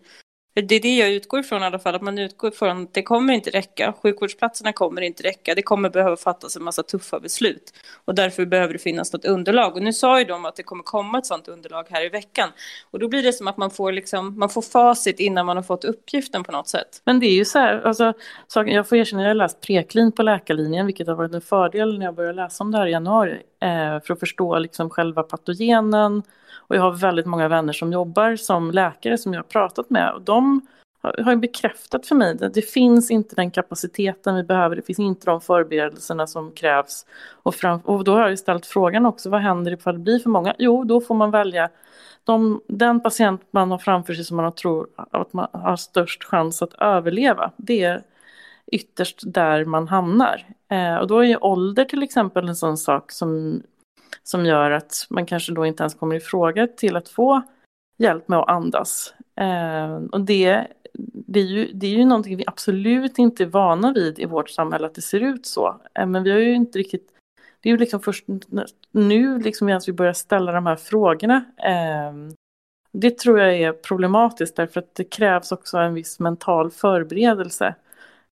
[0.62, 3.04] det är det jag utgår ifrån i alla fall, att man utgår ifrån att det
[3.04, 3.94] kommer inte räcka.
[4.04, 5.56] Sjukvårdsplatserna kommer inte räcka.
[5.56, 7.74] Det kommer behöva fattas en massa tuffa beslut.
[8.06, 9.76] Och därför behöver det finnas något underlag.
[9.76, 12.50] Och nu sa ju de att det kommer komma ett sådant underlag här i veckan.
[12.92, 15.64] Och då blir det som att man får, liksom, man får facit innan man har
[15.64, 17.02] fått uppgiften på något sätt.
[17.06, 18.14] Men det är ju så här, alltså,
[18.66, 22.06] jag får erkänna, jag har läst preklin på läkarlinjen, vilket har varit en fördel när
[22.06, 23.42] jag började läsa om det här i januari.
[23.62, 26.24] Eh, för att förstå liksom själva patogenen
[26.68, 30.14] och jag har väldigt många vänner som jobbar som läkare som jag har pratat med
[30.14, 30.62] och de
[31.24, 35.00] har ju bekräftat för mig att det finns inte den kapaciteten vi behöver, det finns
[35.00, 37.06] inte de förberedelserna som krävs.
[37.44, 40.20] Och, fram, och då har jag ju ställt frågan också, vad händer ifall det blir
[40.20, 40.56] för många?
[40.58, 41.70] Jo, då får man välja
[42.24, 46.62] de, den patient man har framför sig som man tror att man har störst chans
[46.62, 47.52] att överleva.
[47.58, 48.02] Det är
[48.68, 50.46] ytterst där man hamnar.
[50.72, 53.62] Eh, och då är ju ålder till exempel en sån sak som,
[54.24, 57.42] som gör att man kanske då inte ens kommer i fråga till att få
[57.98, 59.14] hjälp med att andas.
[59.36, 60.68] Eh, och det,
[61.28, 64.50] det, är ju, det är ju någonting vi absolut inte är vana vid i vårt
[64.50, 65.82] samhälle, att det ser ut så.
[65.94, 67.12] Eh, men vi har ju inte riktigt
[67.66, 68.26] det är ju liksom först
[68.92, 71.46] nu liksom medan vi börjar ställa de här frågorna.
[71.58, 72.14] Eh,
[72.92, 77.76] det tror jag är problematiskt därför att det krävs också en viss mental förberedelse.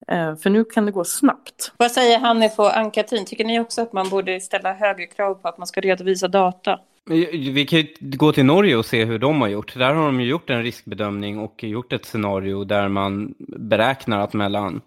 [0.08, 1.72] Eh, för nu kan det gå snabbt.
[1.78, 3.26] Vad säger Hanif och Ann-Katrin?
[3.26, 6.80] Tycker ni också att man borde ställa högre krav på att man ska redovisa data?
[7.06, 9.74] Vi kan ju gå till Norge och se hur de har gjort.
[9.74, 14.34] Där har de ju gjort en riskbedömning och gjort ett scenario där man beräknar att
[14.34, 14.82] mellan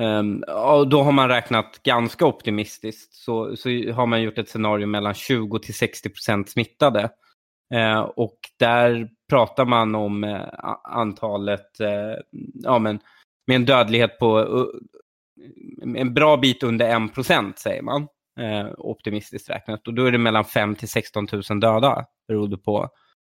[0.00, 3.14] Um, och då har man räknat ganska optimistiskt.
[3.14, 7.10] Så, så har man gjort ett scenario mellan 20 till 60 procent smittade.
[7.74, 10.40] Uh, och där pratar man om uh,
[10.84, 13.00] antalet, uh, ja men
[13.46, 18.08] med en dödlighet på eh, en bra bit under 1 procent säger man.
[18.40, 19.88] Eh, optimistiskt räknat.
[19.88, 22.88] Och då är det mellan 5 till 16 000 döda beroende på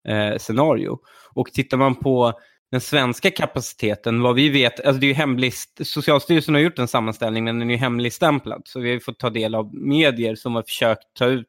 [0.08, 1.00] eh, scenario.
[1.34, 2.34] Och tittar man på
[2.72, 6.88] den svenska kapaciteten, vad vi vet, alltså det är ju hemlist, Socialstyrelsen har gjort en
[6.88, 10.56] sammanställning men den är ju hemligstämplad så vi har fått ta del av medier som
[10.56, 11.48] har försökt ta ut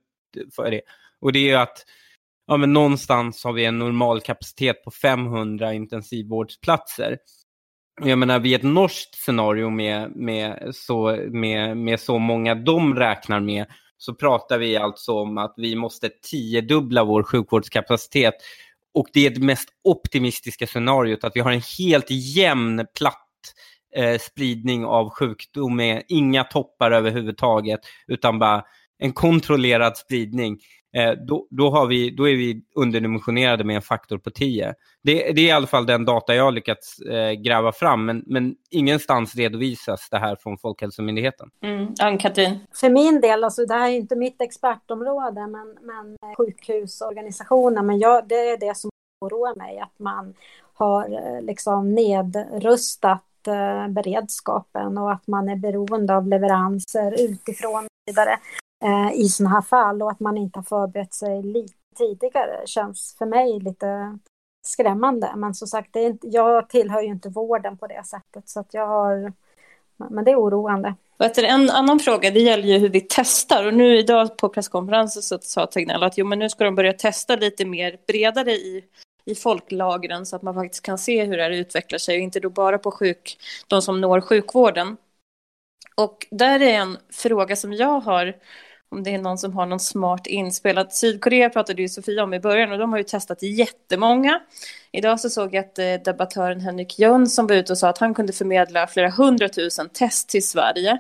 [0.56, 0.80] för det.
[1.20, 1.84] Och det är ju att
[2.46, 7.18] ja, men någonstans har vi en normal kapacitet på 500 intensivvårdsplatser.
[8.02, 13.40] Jag menar vid ett norskt scenario med, med, så, med, med så många de räknar
[13.40, 13.66] med
[13.98, 18.34] så pratar vi alltså om att vi måste tiodubbla vår sjukvårdskapacitet
[18.94, 23.28] och det är det mest optimistiska scenariot, att vi har en helt jämn, platt
[23.96, 28.64] eh, spridning av sjukdom med inga toppar överhuvudtaget, utan bara
[28.98, 30.58] en kontrollerad spridning.
[30.96, 34.74] Eh, då, då, har vi, då är vi underdimensionerade med en faktor på 10.
[35.02, 38.22] Det, det är i alla fall den data jag har lyckats eh, gräva fram, men,
[38.26, 41.50] men ingenstans redovisas det här från Folkhälsomyndigheten.
[41.62, 41.94] Mm.
[42.00, 42.58] Ann-Katrin?
[42.74, 48.28] För min del, alltså, det här är inte mitt expertområde, men, men sjukhusorganisationen, men jag,
[48.28, 50.34] det är det som oroar mig, att man
[50.74, 58.38] har eh, liksom nedrustat eh, beredskapen och att man är beroende av leveranser utifrån vidare
[58.84, 63.14] eh, i sådana här fall och att man inte har förberett sig lite tidigare känns
[63.18, 64.18] för mig lite
[64.66, 65.32] skrämmande.
[65.36, 68.60] Men som sagt, det är inte, jag tillhör ju inte vården på det sättet så
[68.60, 69.32] att jag har
[69.96, 70.94] men det är oroande.
[71.36, 73.66] En annan fråga det gäller ju hur vi testar.
[73.66, 76.92] Och nu idag på presskonferensen så sa Tegnell att jo, men nu ska de börja
[76.92, 78.84] testa lite mer bredare i,
[79.24, 82.40] i folklagren så att man faktiskt kan se hur det här utvecklar sig och inte
[82.40, 83.36] då bara på sjuk,
[83.68, 84.96] de som når sjukvården.
[85.94, 88.34] Och där är en fråga som jag har
[88.94, 90.94] om det är någon som har någon smart inspelat.
[90.94, 94.40] Sydkorea pratade ju Sofia om i början och de har ju testat jättemånga.
[94.92, 98.14] Idag så såg jag att eh, debattören Henrik Jönsson var ute och sa att han
[98.14, 100.98] kunde förmedla flera hundratusen test till Sverige.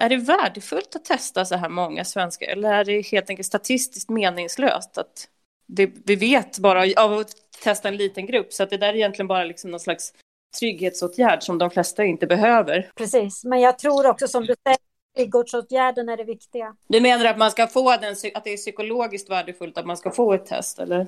[0.00, 4.10] Är det värdefullt att testa så här många svenskar eller är det helt enkelt statistiskt
[4.10, 5.28] meningslöst att
[5.66, 8.96] det, vi vet bara av att testa en liten grupp så att det där är
[8.96, 10.12] egentligen bara liksom någon slags
[10.58, 12.90] trygghetsåtgärd som de flesta inte behöver.
[12.94, 14.78] Precis, men jag tror också som du säger
[15.16, 16.76] Tryggårdsåtgärden är det viktiga.
[16.88, 20.10] Du menar att man ska få den, att det är psykologiskt värdefullt att man ska
[20.10, 21.06] få ett test, eller?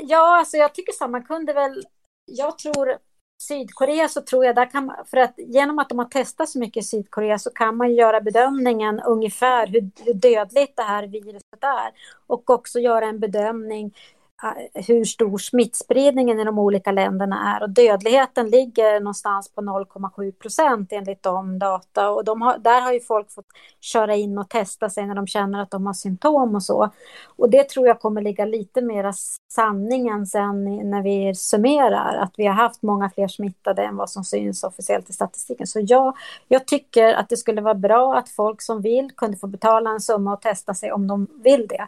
[0.00, 1.08] Ja, alltså jag tycker så.
[1.08, 1.84] Man kunde väl...
[2.26, 2.98] Jag tror
[3.42, 6.58] Sydkorea så tror jag, där kan man, för att genom att de har testat så
[6.58, 11.64] mycket i Sydkorea så kan man göra bedömningen ungefär hur, hur dödligt det här viruset
[11.64, 11.92] är.
[12.26, 13.94] Och också göra en bedömning
[14.42, 17.62] Eh, hur stor smittspridningen i de olika länderna är.
[17.62, 22.10] Och dödligheten ligger någonstans på 0,7 procent enligt de data.
[22.10, 23.46] Och de har, där har ju folk fått
[23.80, 26.90] köra in och testa sig när de känner att de har symptom och så.
[27.36, 29.12] Och det tror jag kommer ligga lite mera
[29.52, 32.16] sanningen sen när vi summerar.
[32.16, 35.66] Att vi har haft många fler smittade än vad som syns officiellt i statistiken.
[35.66, 36.14] Så ja,
[36.48, 40.00] jag tycker att det skulle vara bra att folk som vill kunde få betala en
[40.00, 41.86] summa och testa sig om de vill det.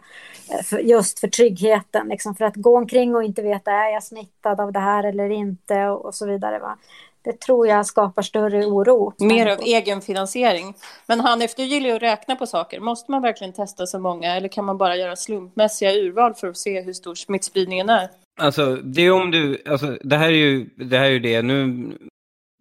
[0.49, 2.07] Eh, för, just för tryggheten.
[2.07, 5.29] Liksom, för att gå omkring och inte veta är jag smittad av det här eller
[5.29, 6.59] inte och, och så vidare.
[6.59, 6.77] Va?
[7.21, 9.13] Det tror jag skapar större oro.
[9.19, 10.73] Mer av egenfinansiering.
[11.07, 12.79] Men han efter gillar ju att räkna på saker.
[12.79, 16.57] Måste man verkligen testa så många eller kan man bara göra slumpmässiga urval för att
[16.57, 18.09] se hur stor smittspridningen är?
[18.41, 21.41] Alltså, det är om du, alltså, det här är ju det, här är ju det.
[21.41, 21.91] nu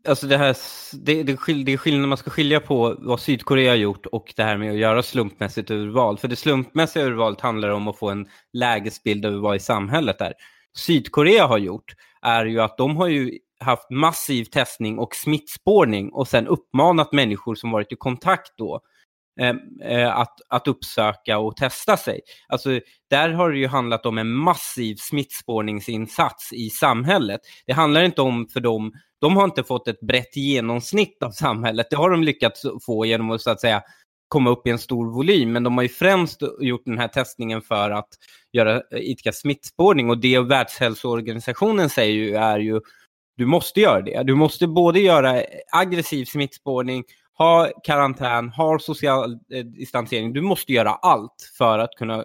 [0.09, 0.57] Alltså det, här,
[0.93, 4.43] det, det, det är skillnad, man ska skilja på vad Sydkorea har gjort och det
[4.43, 6.19] här med att göra slumpmässigt urval.
[6.19, 10.33] För det slumpmässiga urvalet handlar om att få en lägesbild över vad i samhället är.
[10.77, 16.29] Sydkorea har gjort är ju att de har ju haft massiv testning och smittspårning och
[16.29, 18.81] sen uppmanat människor som varit i kontakt då
[19.41, 19.55] eh,
[19.91, 22.21] eh att, att uppsöka och testa sig.
[22.49, 22.81] Alltså,
[23.11, 27.41] där har det ju handlat om en massiv smittspårningsinsats i samhället.
[27.67, 28.93] Det handlar inte om för dem,
[29.23, 31.87] de har inte fått ett brett genomsnitt av samhället.
[31.91, 33.83] Det har de lyckats få genom att så att säga
[34.29, 37.63] komma upp i en stor volym, men de har ju främst gjort den här testningen
[37.63, 38.09] för att
[38.53, 42.81] göra idka smittspårning och det Världshälsoorganisationen säger ju är ju
[43.37, 44.23] du måste göra det.
[44.23, 45.43] Du måste både göra
[45.73, 47.05] aggressiv smittspårning,
[47.39, 50.33] ha karantän, ha social eh, distansering.
[50.33, 52.25] Du måste göra allt för att kunna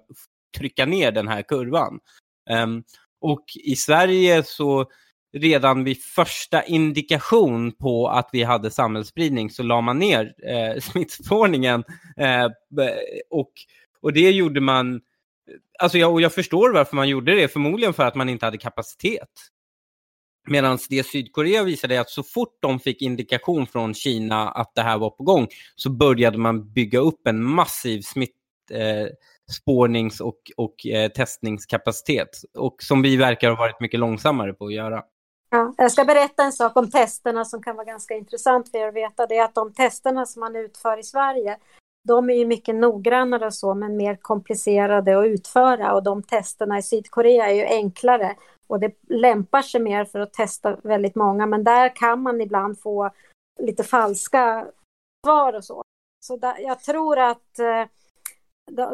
[0.57, 1.99] trycka ner den här kurvan.
[2.49, 2.83] Um,
[3.21, 4.85] och i Sverige så
[5.33, 11.83] redan vid första indikation på att vi hade samhällsspridning så la man ner eh, smittspårningen.
[12.17, 12.45] Eh,
[13.29, 13.51] och,
[14.01, 15.01] och det gjorde man,
[15.79, 18.57] alltså jag, och jag förstår varför man gjorde det, förmodligen för att man inte hade
[18.57, 19.29] kapacitet.
[20.47, 24.81] Medan det Sydkorea visade är att så fort de fick indikation från Kina att det
[24.81, 30.85] här var på gång så började man bygga upp en massiv smittspårnings eh, och, och
[30.85, 32.29] eh, testningskapacitet.
[32.53, 35.03] Och som vi verkar ha varit mycket långsammare på att göra.
[35.49, 38.87] Ja, jag ska berätta en sak om testerna som kan vara ganska intressant för er
[38.87, 39.25] att veta.
[39.25, 41.57] Det är att de testerna som man utför i Sverige,
[42.07, 45.93] de är ju mycket noggrannare och så, men mer komplicerade att utföra.
[45.93, 48.35] Och de testerna i Sydkorea är ju enklare
[48.67, 51.45] och det lämpar sig mer för att testa väldigt många.
[51.45, 53.09] Men där kan man ibland få
[53.59, 54.67] lite falska
[55.25, 55.83] svar och så.
[56.25, 57.85] Så där, jag tror att eh,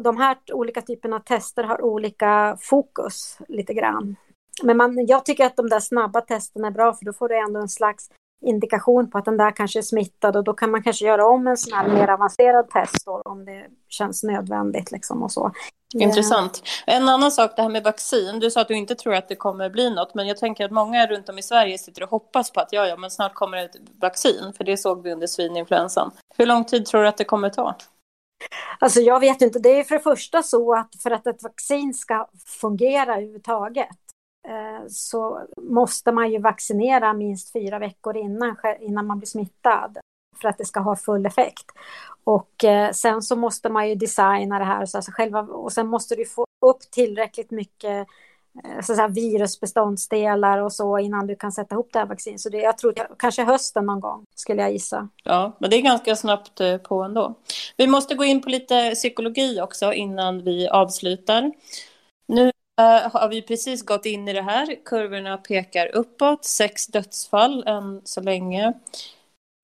[0.01, 4.16] de här olika typerna av tester har olika fokus lite grann.
[4.64, 7.38] Men man, jag tycker att de där snabba testerna är bra för då får du
[7.38, 8.10] ändå en slags
[8.45, 11.47] indikation på att den där kanske är smittad och då kan man kanske göra om
[11.47, 15.51] en sån här mer avancerad test då, om det känns nödvändigt liksom och så.
[15.93, 16.64] Intressant.
[16.86, 18.39] En annan sak, det här med vaccin.
[18.39, 20.72] Du sa att du inte tror att det kommer bli något, men jag tänker att
[20.72, 23.58] många runt om i Sverige sitter och hoppas på att ja, ja, men snart kommer
[23.58, 26.12] ett vaccin, för det såg vi under svininfluensan.
[26.38, 27.76] Hur lång tid tror du att det kommer ta?
[28.80, 31.93] Alltså jag vet inte, det är för det första så att för att ett vaccin
[31.93, 34.03] ska fungera överhuvudtaget Eh,
[34.48, 39.98] Eh, så måste man ju vaccinera minst fyra veckor innan, innan man blir smittad
[40.41, 41.66] för att det ska ha full effekt.
[42.24, 45.88] Och eh, sen så måste man ju designa det här så alltså själva, och sen
[45.88, 48.08] måste du få upp tillräckligt mycket
[48.64, 52.41] eh, så säga, virusbeståndsdelar och så innan du kan sätta ihop det här vaccinet.
[52.41, 55.08] Så det, jag tror kanske hösten någon gång skulle jag gissa.
[55.24, 57.34] Ja, men det är ganska snabbt på ändå.
[57.78, 61.52] Vi måste gå in på lite psykologi också innan vi avslutar.
[62.82, 64.76] Uh, har vi precis gått in i det här.
[64.86, 68.74] Kurvorna pekar uppåt, sex dödsfall än så länge.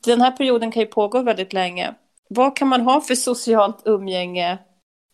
[0.06, 1.96] Den här perioden kan ju pågå väldigt länge.
[2.30, 4.58] Vad kan man ha för socialt umgänge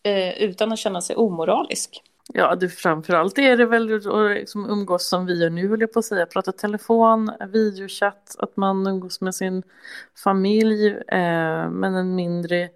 [0.08, 2.02] uh, utan att känna sig omoralisk?
[2.32, 5.92] Ja, det, framförallt är det väl att liksom umgås som vi gör nu, höll jag
[5.92, 6.26] på att säga.
[6.26, 9.62] Prata telefon, videochatt, att man umgås med sin
[10.24, 12.68] familj, eh, men en mindre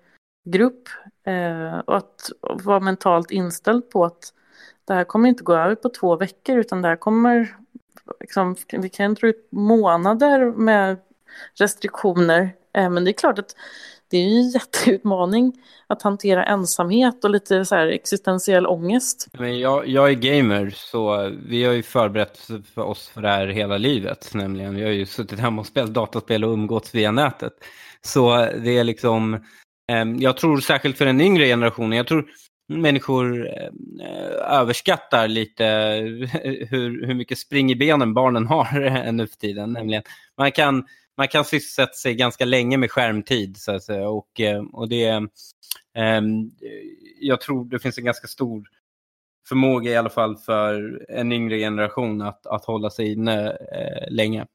[0.45, 0.89] grupp.
[1.27, 4.33] Eh, och att vara mentalt inställd på att
[4.91, 7.57] det här kommer inte gå över på två veckor utan det här kommer,
[8.21, 10.97] liksom, vi kan dra ut månader med
[11.55, 12.51] restriktioner.
[12.75, 13.57] Eh, men det är klart att
[14.11, 15.53] det är en jätteutmaning
[15.87, 19.29] att hantera ensamhet och lite så här existentiell ångest.
[19.33, 22.39] Men jag, jag är gamer så vi har ju förberett
[22.75, 24.31] för oss för det här hela livet.
[24.35, 24.75] Nämligen.
[24.75, 27.53] Vi har ju suttit hemma och spelat dataspel och umgåtts via nätet.
[28.03, 29.35] Så det är liksom,
[29.93, 32.27] eh, jag tror särskilt för den yngre generationen, jag tror
[32.71, 33.71] människor eh,
[34.59, 35.65] överskattar lite
[36.71, 39.73] hur, hur mycket spring i benen barnen har nu för tiden.
[39.73, 40.03] Nämligen,
[40.37, 43.57] man, kan, man kan sysselsätta sig ganska länge med skärmtid.
[43.57, 45.29] Så att säga, och, eh, och det,
[45.95, 46.51] ehm,
[47.21, 48.65] jag tror det finns en ganska stor
[49.49, 54.47] förmåga i alla fall för en yngre generation att, att hålla sig inne eh, länge.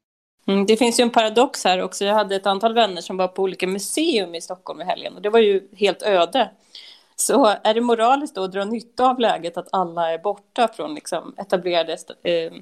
[0.46, 2.04] Mm, det finns ju en paradox här också.
[2.04, 5.22] Jag hade ett antal vänner som var på olika museum i Stockholm i helgen och
[5.22, 6.50] det var ju helt öde.
[7.16, 10.94] Så är det moraliskt då att dra nytta av läget att alla är borta från
[10.94, 12.52] liksom etablerade eh,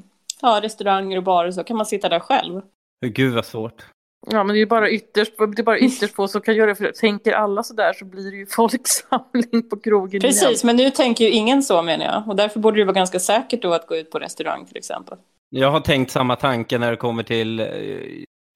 [0.42, 2.60] ja, restauranger och barer så kan man sitta där själv?
[3.06, 3.86] Gud vad svårt.
[4.30, 6.74] Ja men det är bara ytterst, det är bara ytterst få som kan göra det.
[6.74, 10.58] För tänker alla sådär så blir det ju folksamling på krogen Precis, igen.
[10.64, 12.28] men nu tänker ju ingen så menar jag.
[12.28, 15.18] Och därför borde det vara ganska säkert då att gå ut på restaurang till exempel.
[15.50, 17.66] Jag har tänkt samma tanke när det kommer till eh,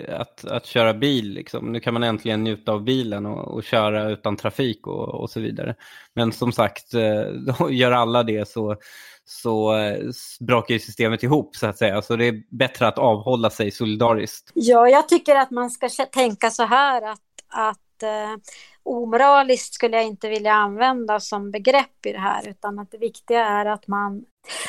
[0.09, 1.32] att, att köra bil.
[1.32, 1.72] Liksom.
[1.72, 5.40] Nu kan man äntligen njuta av bilen och, och köra utan trafik och, och, så
[5.40, 5.74] vidare.
[6.14, 8.76] Men som sagt, eh, gör alla det så,
[9.24, 9.99] så eh,
[10.40, 12.03] brakar ju systemet ihop så att säga.
[12.03, 14.51] Så det är bättre att avhålla sig solidariskt.
[14.55, 18.36] Ja, jag tycker att man ska tänka så här att, att eh,
[18.82, 23.46] omoraliskt skulle jag inte vilja använda som begrepp i det här, utan att det viktiga
[23.46, 24.24] är att man,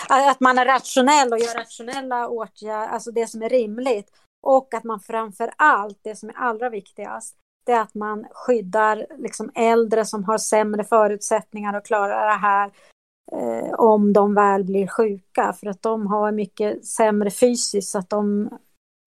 [0.10, 4.10] att man är rationell och gör rationella åtgärder, alltså det som är rimligt
[4.42, 7.36] och att man framför allt, det som är allra viktigast,
[7.66, 12.72] det är att man skyddar liksom äldre som har sämre förutsättningar att klara det här
[13.32, 15.54] eh, om de väl blir sjuka.
[15.54, 18.50] För att de har mycket sämre fysiskt så att de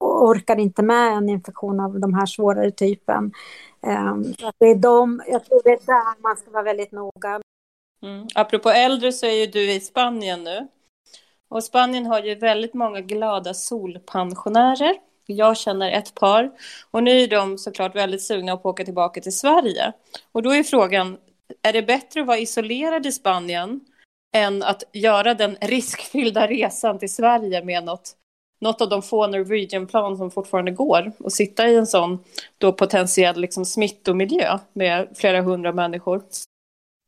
[0.01, 3.33] orkar inte med en infektion av de här svårare typen.
[3.87, 4.17] Eh,
[4.59, 7.41] det är de, jag tror det är där man ska vara väldigt noga.
[8.03, 8.27] Mm.
[8.35, 10.69] Apropå äldre så är ju du i Spanien nu.
[11.49, 15.12] Och Spanien har ju väldigt många glada solpensionärer.
[15.37, 16.51] Jag känner ett par.
[16.91, 19.93] Och nu är de såklart väldigt sugna på att åka tillbaka till Sverige.
[20.33, 21.17] Och då är frågan,
[21.63, 23.81] är det bättre att vara isolerad i Spanien
[24.35, 28.13] än att göra den riskfyllda resan till Sverige med något,
[28.61, 32.25] något av de få Norwegian-plan som fortfarande går och sitta i en sån
[32.59, 36.23] då potentiell liksom, smittomiljö med flera hundra människor?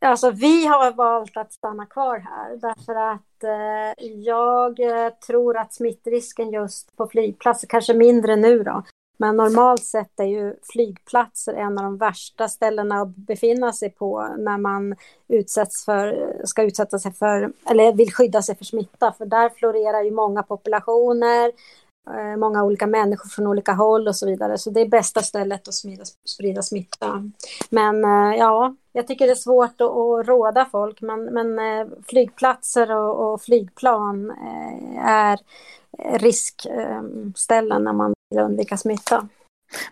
[0.05, 5.74] Alltså vi har valt att stanna kvar här därför att eh, jag eh, tror att
[5.74, 8.82] smittrisken just på flygplatser, kanske mindre nu då,
[9.16, 14.28] men normalt sett är ju flygplatser en av de värsta ställena att befinna sig på
[14.38, 14.96] när man
[15.28, 19.12] utsätts för, ska utsätta sig för, eller vill skydda sig för smitta.
[19.18, 21.52] För där florerar ju många populationer,
[22.11, 24.59] Eh, många olika människor från olika håll och så vidare.
[24.59, 27.30] Så det är bästa stället att sprida, sprida smitta.
[27.70, 31.86] Men eh, ja, jag tycker det är svårt att, att råda folk, men, men eh,
[32.09, 34.30] flygplatser och, och flygplan
[35.05, 35.38] är
[36.18, 39.28] riskställen ehm, när man vill undvika smitta.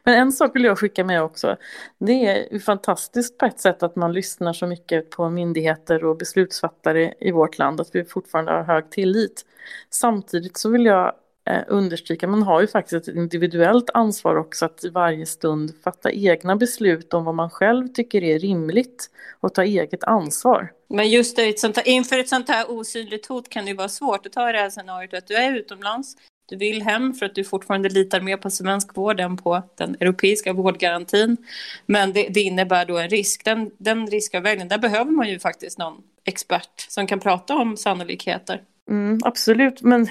[0.05, 1.57] Men en sak vill jag skicka med också.
[1.99, 7.15] Det är fantastiskt på ett sätt att man lyssnar så mycket på myndigheter och beslutsfattare
[7.21, 9.45] i vårt land, att vi fortfarande har hög tillit.
[9.91, 11.13] Samtidigt så vill jag
[11.51, 16.13] eh, understryka, man har ju faktiskt ett individuellt ansvar också att i varje stund fatta
[16.13, 20.73] egna beslut om vad man själv tycker är rimligt och ta eget ansvar.
[20.89, 23.77] Men just det, ett sånt här, inför ett sånt här osynligt hot kan det ju
[23.77, 26.17] vara svårt att ta i det här scenariot att du är utomlands,
[26.49, 29.97] du vill hem för att du fortfarande litar mer på svensk vård än på den
[30.01, 31.37] europeiska vårdgarantin.
[31.87, 33.45] Men det, det innebär då en risk.
[33.45, 38.61] Den, den riskavvägningen, där behöver man ju faktiskt någon expert som kan prata om sannolikheter.
[38.91, 40.07] Mm, absolut, men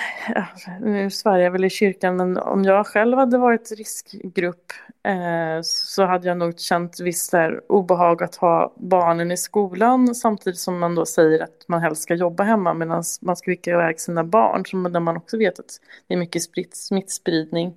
[0.81, 4.71] nu svär jag väl i kyrkan, men om jag själv hade varit riskgrupp
[5.03, 7.33] eh, så hade jag nog känt visst
[7.69, 12.15] obehag att ha barnen i skolan samtidigt som man då säger att man helst ska
[12.15, 15.79] jobba hemma medan man ska skicka iväg sina barn, som, där man också vet att
[16.07, 17.67] det är mycket spritt, smittspridning.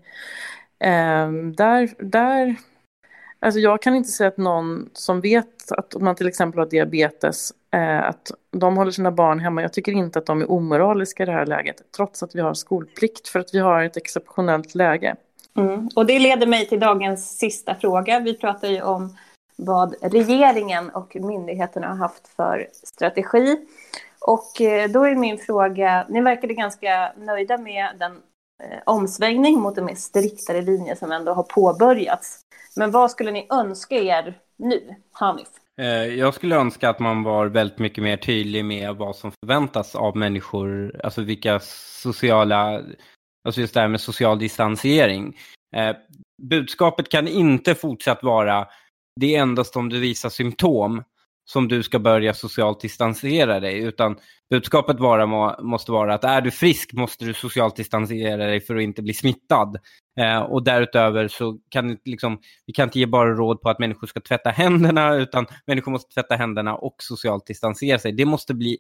[0.79, 2.57] Eh, där, där,
[3.41, 7.53] alltså jag kan inte säga att någon som vet att man till exempel har diabetes
[7.75, 9.62] Eh, att de håller sina barn hemma.
[9.62, 12.55] Jag tycker inte att de är omoraliska i det här läget, trots att vi har
[12.55, 15.16] skolplikt, för att vi har ett exceptionellt läge.
[15.57, 15.89] Mm.
[15.97, 18.20] Och det leder mig till dagens sista fråga.
[18.20, 19.16] Vi pratar ju om
[19.57, 23.57] vad regeringen och myndigheterna har haft för strategi.
[24.18, 28.12] Och eh, då är min fråga, ni verkade ganska nöjda med den
[28.62, 32.41] eh, omsvängning mot en mer striktare linje som ändå har påbörjats.
[32.77, 35.49] Men vad skulle ni önska er nu, Hanif?
[35.81, 39.95] Eh, jag skulle önska att man var väldigt mycket mer tydlig med vad som förväntas
[39.95, 41.61] av människor, alltså vilka
[42.03, 42.83] sociala,
[43.47, 45.37] alltså just det här med social distansering.
[45.77, 45.97] Eh,
[46.43, 48.68] budskapet kan inte fortsatt vara,
[49.20, 51.03] det är endast om du visar symptom
[51.45, 54.17] som du ska börja socialt distansera dig, utan
[54.51, 58.77] budskapet vara, må, måste vara att är du frisk måste du socialt distansera dig för
[58.77, 59.79] att inte bli smittad.
[60.21, 64.07] Eh, och därutöver så kan liksom, vi kan inte ge bara råd på att människor
[64.07, 68.13] ska tvätta händerna, utan människor måste tvätta händerna och socialt distansera sig.
[68.13, 68.79] Det måste bli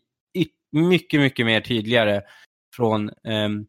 [0.72, 2.22] mycket, mycket mer tydligare
[2.76, 3.66] från ehm,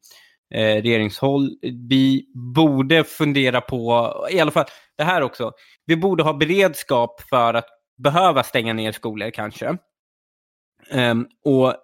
[0.53, 1.49] eh, regeringshåll.
[1.89, 2.25] Vi
[2.55, 4.65] borde fundera på, i alla fall
[4.97, 5.51] det här också,
[5.85, 9.77] vi borde ha beredskap för att behöva stänga ner skolor kanske.
[10.91, 11.75] Um, och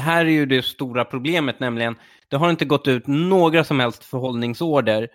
[0.00, 1.96] här är ju det stora problemet, nämligen
[2.28, 5.08] det har inte gått ut några som helst förhållningsorder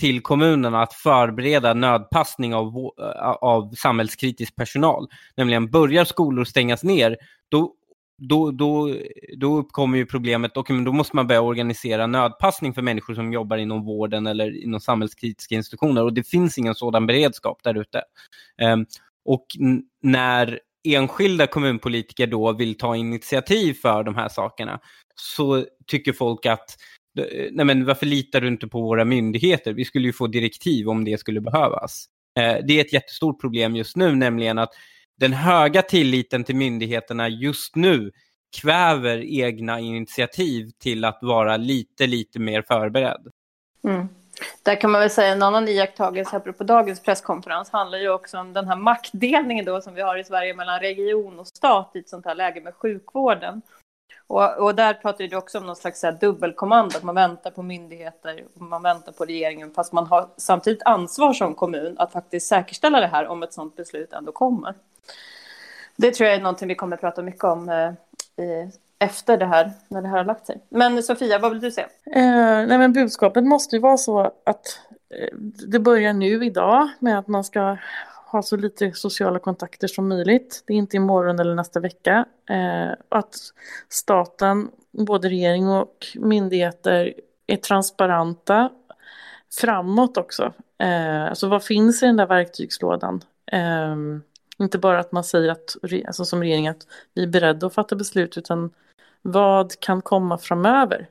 [0.00, 2.66] till kommunerna att förbereda nödpassning av,
[2.98, 5.08] eh, av samhällskritisk personal.
[5.36, 7.16] Nämligen börjar skolor stängas ner,
[7.48, 7.74] då,
[8.18, 8.96] då, då,
[9.36, 13.56] då uppkommer ju problemet, och då måste man börja organisera nödpassning för människor som jobbar
[13.56, 18.02] inom vården eller inom samhällskritiska institutioner och det finns ingen sådan beredskap där ute.
[18.62, 18.86] Um,
[19.24, 19.46] och
[20.02, 24.80] när enskilda kommunpolitiker då vill ta initiativ för de här sakerna
[25.14, 26.76] så tycker folk att
[27.18, 29.72] eh, nej men varför litar du inte på våra myndigheter?
[29.72, 32.06] Vi skulle ju få direktiv om det skulle behövas.
[32.38, 34.70] Eh, det är ett jättestort problem just nu, nämligen att
[35.18, 38.10] den höga tilliten till myndigheterna just nu
[38.60, 43.26] kväver egna initiativ till att vara lite, lite mer förberedd.
[43.84, 44.08] Mm.
[44.62, 48.52] Där kan man väl säga en annan iakttagelse apropå dagens presskonferens handlar ju också om
[48.52, 52.08] den här maktdelningen då som vi har i Sverige mellan region och stat i ett
[52.08, 53.62] sånt här läge med sjukvården.
[54.26, 58.44] Och, och där pratar du också om någon slags dubbelkommando, att man väntar på myndigheter
[58.54, 63.00] och man väntar på regeringen, fast man har samtidigt ansvar som kommun att faktiskt säkerställa
[63.00, 64.74] det här om ett sådant beslut ändå kommer.
[65.96, 68.70] Det tror jag är någonting vi kommer att prata mycket om eh, i,
[69.00, 70.60] efter det här, när det här har lagt sig.
[70.68, 71.88] Men Sofia, vad vill du säga?
[72.06, 74.80] Eh, nej men budskapet måste ju vara så att
[75.14, 75.36] eh,
[75.68, 77.76] det börjar nu idag med att man ska
[78.26, 80.62] ha så lite sociala kontakter som möjligt.
[80.66, 82.24] Det är inte imorgon eller nästa vecka.
[82.50, 83.34] Eh, att
[83.88, 87.14] staten, både regering och myndigheter,
[87.46, 88.70] är transparenta
[89.60, 90.52] framåt också.
[90.78, 93.24] Eh, alltså vad finns i den där verktygslådan?
[93.52, 93.96] Eh,
[94.58, 95.76] inte bara att man säger att,
[96.06, 98.70] alltså som regering att vi är beredda att fatta beslut utan
[99.22, 101.08] vad kan komma framöver?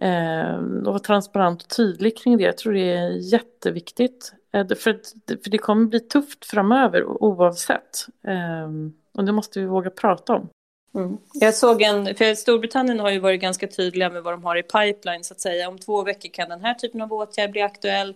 [0.00, 2.44] Eh, och vara transparent och tydlig kring det.
[2.44, 4.32] Jag tror det är jätteviktigt.
[4.52, 5.00] Eh, för,
[5.42, 8.06] för det kommer bli tufft framöver oavsett.
[8.26, 8.68] Eh,
[9.14, 10.48] och det måste vi våga prata om.
[10.94, 11.18] Mm.
[11.34, 14.62] Jag såg en, för Storbritannien har ju varit ganska tydliga med vad de har i
[14.62, 15.68] pipeline så att säga.
[15.68, 18.14] Om två veckor kan den här typen av åtgärd bli aktuell.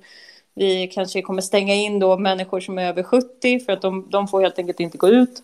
[0.57, 4.29] Vi kanske kommer stänga in då människor som är över 70 för att de, de
[4.29, 5.43] får helt enkelt inte gå ut.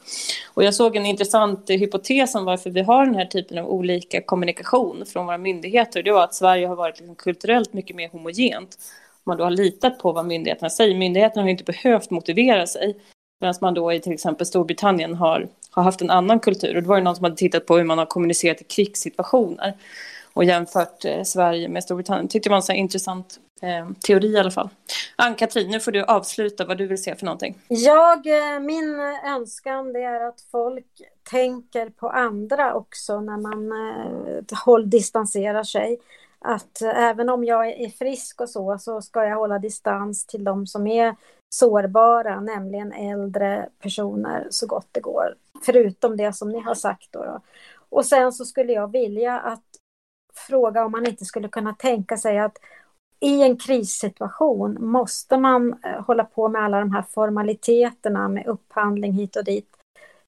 [0.54, 4.22] Och jag såg en intressant hypotes om varför vi har den här typen av olika
[4.22, 6.02] kommunikation från våra myndigheter.
[6.02, 8.78] Det var att Sverige har varit liksom kulturellt mycket mer homogent.
[9.24, 10.98] Man då har litat på vad myndigheterna säger.
[10.98, 12.96] Myndigheterna har inte behövt motivera sig.
[13.40, 16.76] Medan man då i till exempel Storbritannien har, har haft en annan kultur.
[16.76, 19.74] Och då var det någon som hade tittat på hur man har kommunicerat i krigssituationer
[20.32, 22.28] och jämfört eh, Sverige med Storbritannien.
[22.28, 24.68] Tyckte det var en så intressant Eh, teori i alla fall.
[25.16, 27.58] Ann-Katrin, nu får du avsluta vad du vill se för någonting.
[27.68, 30.86] Jag, eh, min önskan det är att folk
[31.30, 35.98] tänker på andra också när man eh, håll, distanserar sig.
[36.38, 40.66] Att även om jag är frisk och så, så ska jag hålla distans till de
[40.66, 41.16] som är
[41.54, 45.34] sårbara, nämligen äldre personer så gott det går.
[45.66, 47.12] Förutom det som ni har sagt.
[47.12, 47.40] Då, då.
[47.88, 49.64] Och sen så skulle jag vilja att
[50.34, 52.58] fråga om man inte skulle kunna tänka sig att
[53.20, 59.12] i en krissituation måste man eh, hålla på med alla de här formaliteterna med upphandling
[59.12, 59.76] hit och dit.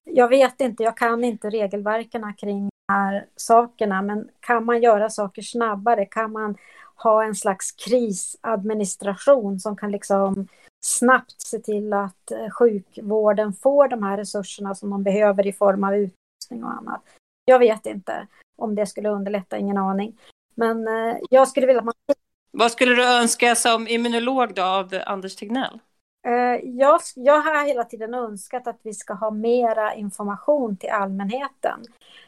[0.03, 5.09] Jag vet inte, jag kan inte regelverken kring de här sakerna, men kan man göra
[5.09, 6.05] saker snabbare?
[6.05, 6.55] Kan man
[6.95, 10.47] ha en slags krisadministration som kan liksom
[10.85, 15.83] snabbt se till att eh, sjukvården får de här resurserna som de behöver i form
[15.83, 17.01] av utrustning och annat?
[17.45, 18.27] Jag vet inte
[18.57, 20.17] om det skulle underlätta, ingen aning.
[20.55, 21.93] Men eh, jag skulle vilja att man...
[22.57, 25.79] Vad skulle du önska som immunolog då av Anders Tegnell?
[26.27, 31.83] Eh, jag, jag har hela tiden önskat att vi ska ha mera information till allmänheten.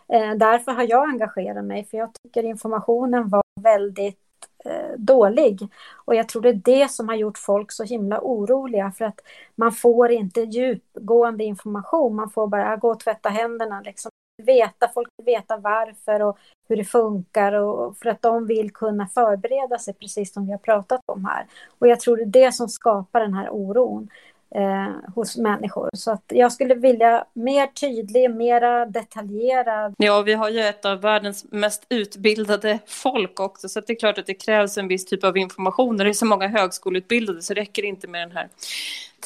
[0.08, 4.20] Eh, därför har jag engagerat mig, för jag tycker informationen var väldigt
[4.66, 5.68] eh, dålig.
[6.06, 9.20] Och jag tror det är det som har gjort folk så himla oroliga, för att
[9.56, 13.82] man får inte djupgående information, man får bara gå och tvätta händerna.
[13.82, 14.12] Liksom
[14.44, 16.38] veta, folk vill veta varför och
[16.70, 20.60] hur det funkar och för att de vill kunna förbereda sig precis som vi har
[20.60, 21.46] pratat om här.
[21.80, 24.10] Och jag tror det är det som skapar den här oron
[24.56, 25.90] eh, hos människor.
[25.94, 29.94] Så att jag skulle vilja mer tydlig, mera detaljerad.
[29.98, 34.18] Ja, vi har ju ett av världens mest utbildade folk också, så det är klart
[34.18, 35.96] att det krävs en viss typ av information.
[35.96, 38.50] När det är så många högskoleutbildade så räcker det inte med den här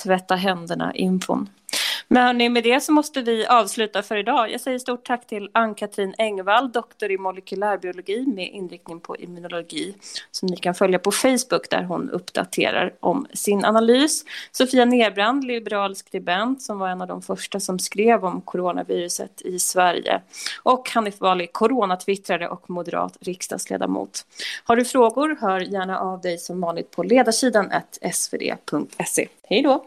[0.04, 1.50] tvätta händerna-infon.
[2.12, 4.52] Men hörni, med det så måste vi avsluta för idag.
[4.52, 9.96] Jag säger stort tack till Ann-Katrin Engvall, doktor i molekylärbiologi med inriktning på immunologi,
[10.32, 14.26] som ni kan följa på Facebook där hon uppdaterar om sin analys.
[14.52, 19.60] Sofia Nerbrand, liberal skribent, som var en av de första som skrev om coronaviruset i
[19.60, 20.22] Sverige.
[20.64, 24.26] Och Hanif Bali, coronatwittrare och moderat riksdagsledamot.
[24.64, 27.72] Har du frågor, hör gärna av dig som vanligt på ledarsidan
[28.12, 29.28] svd.se.
[29.44, 29.86] Hej då!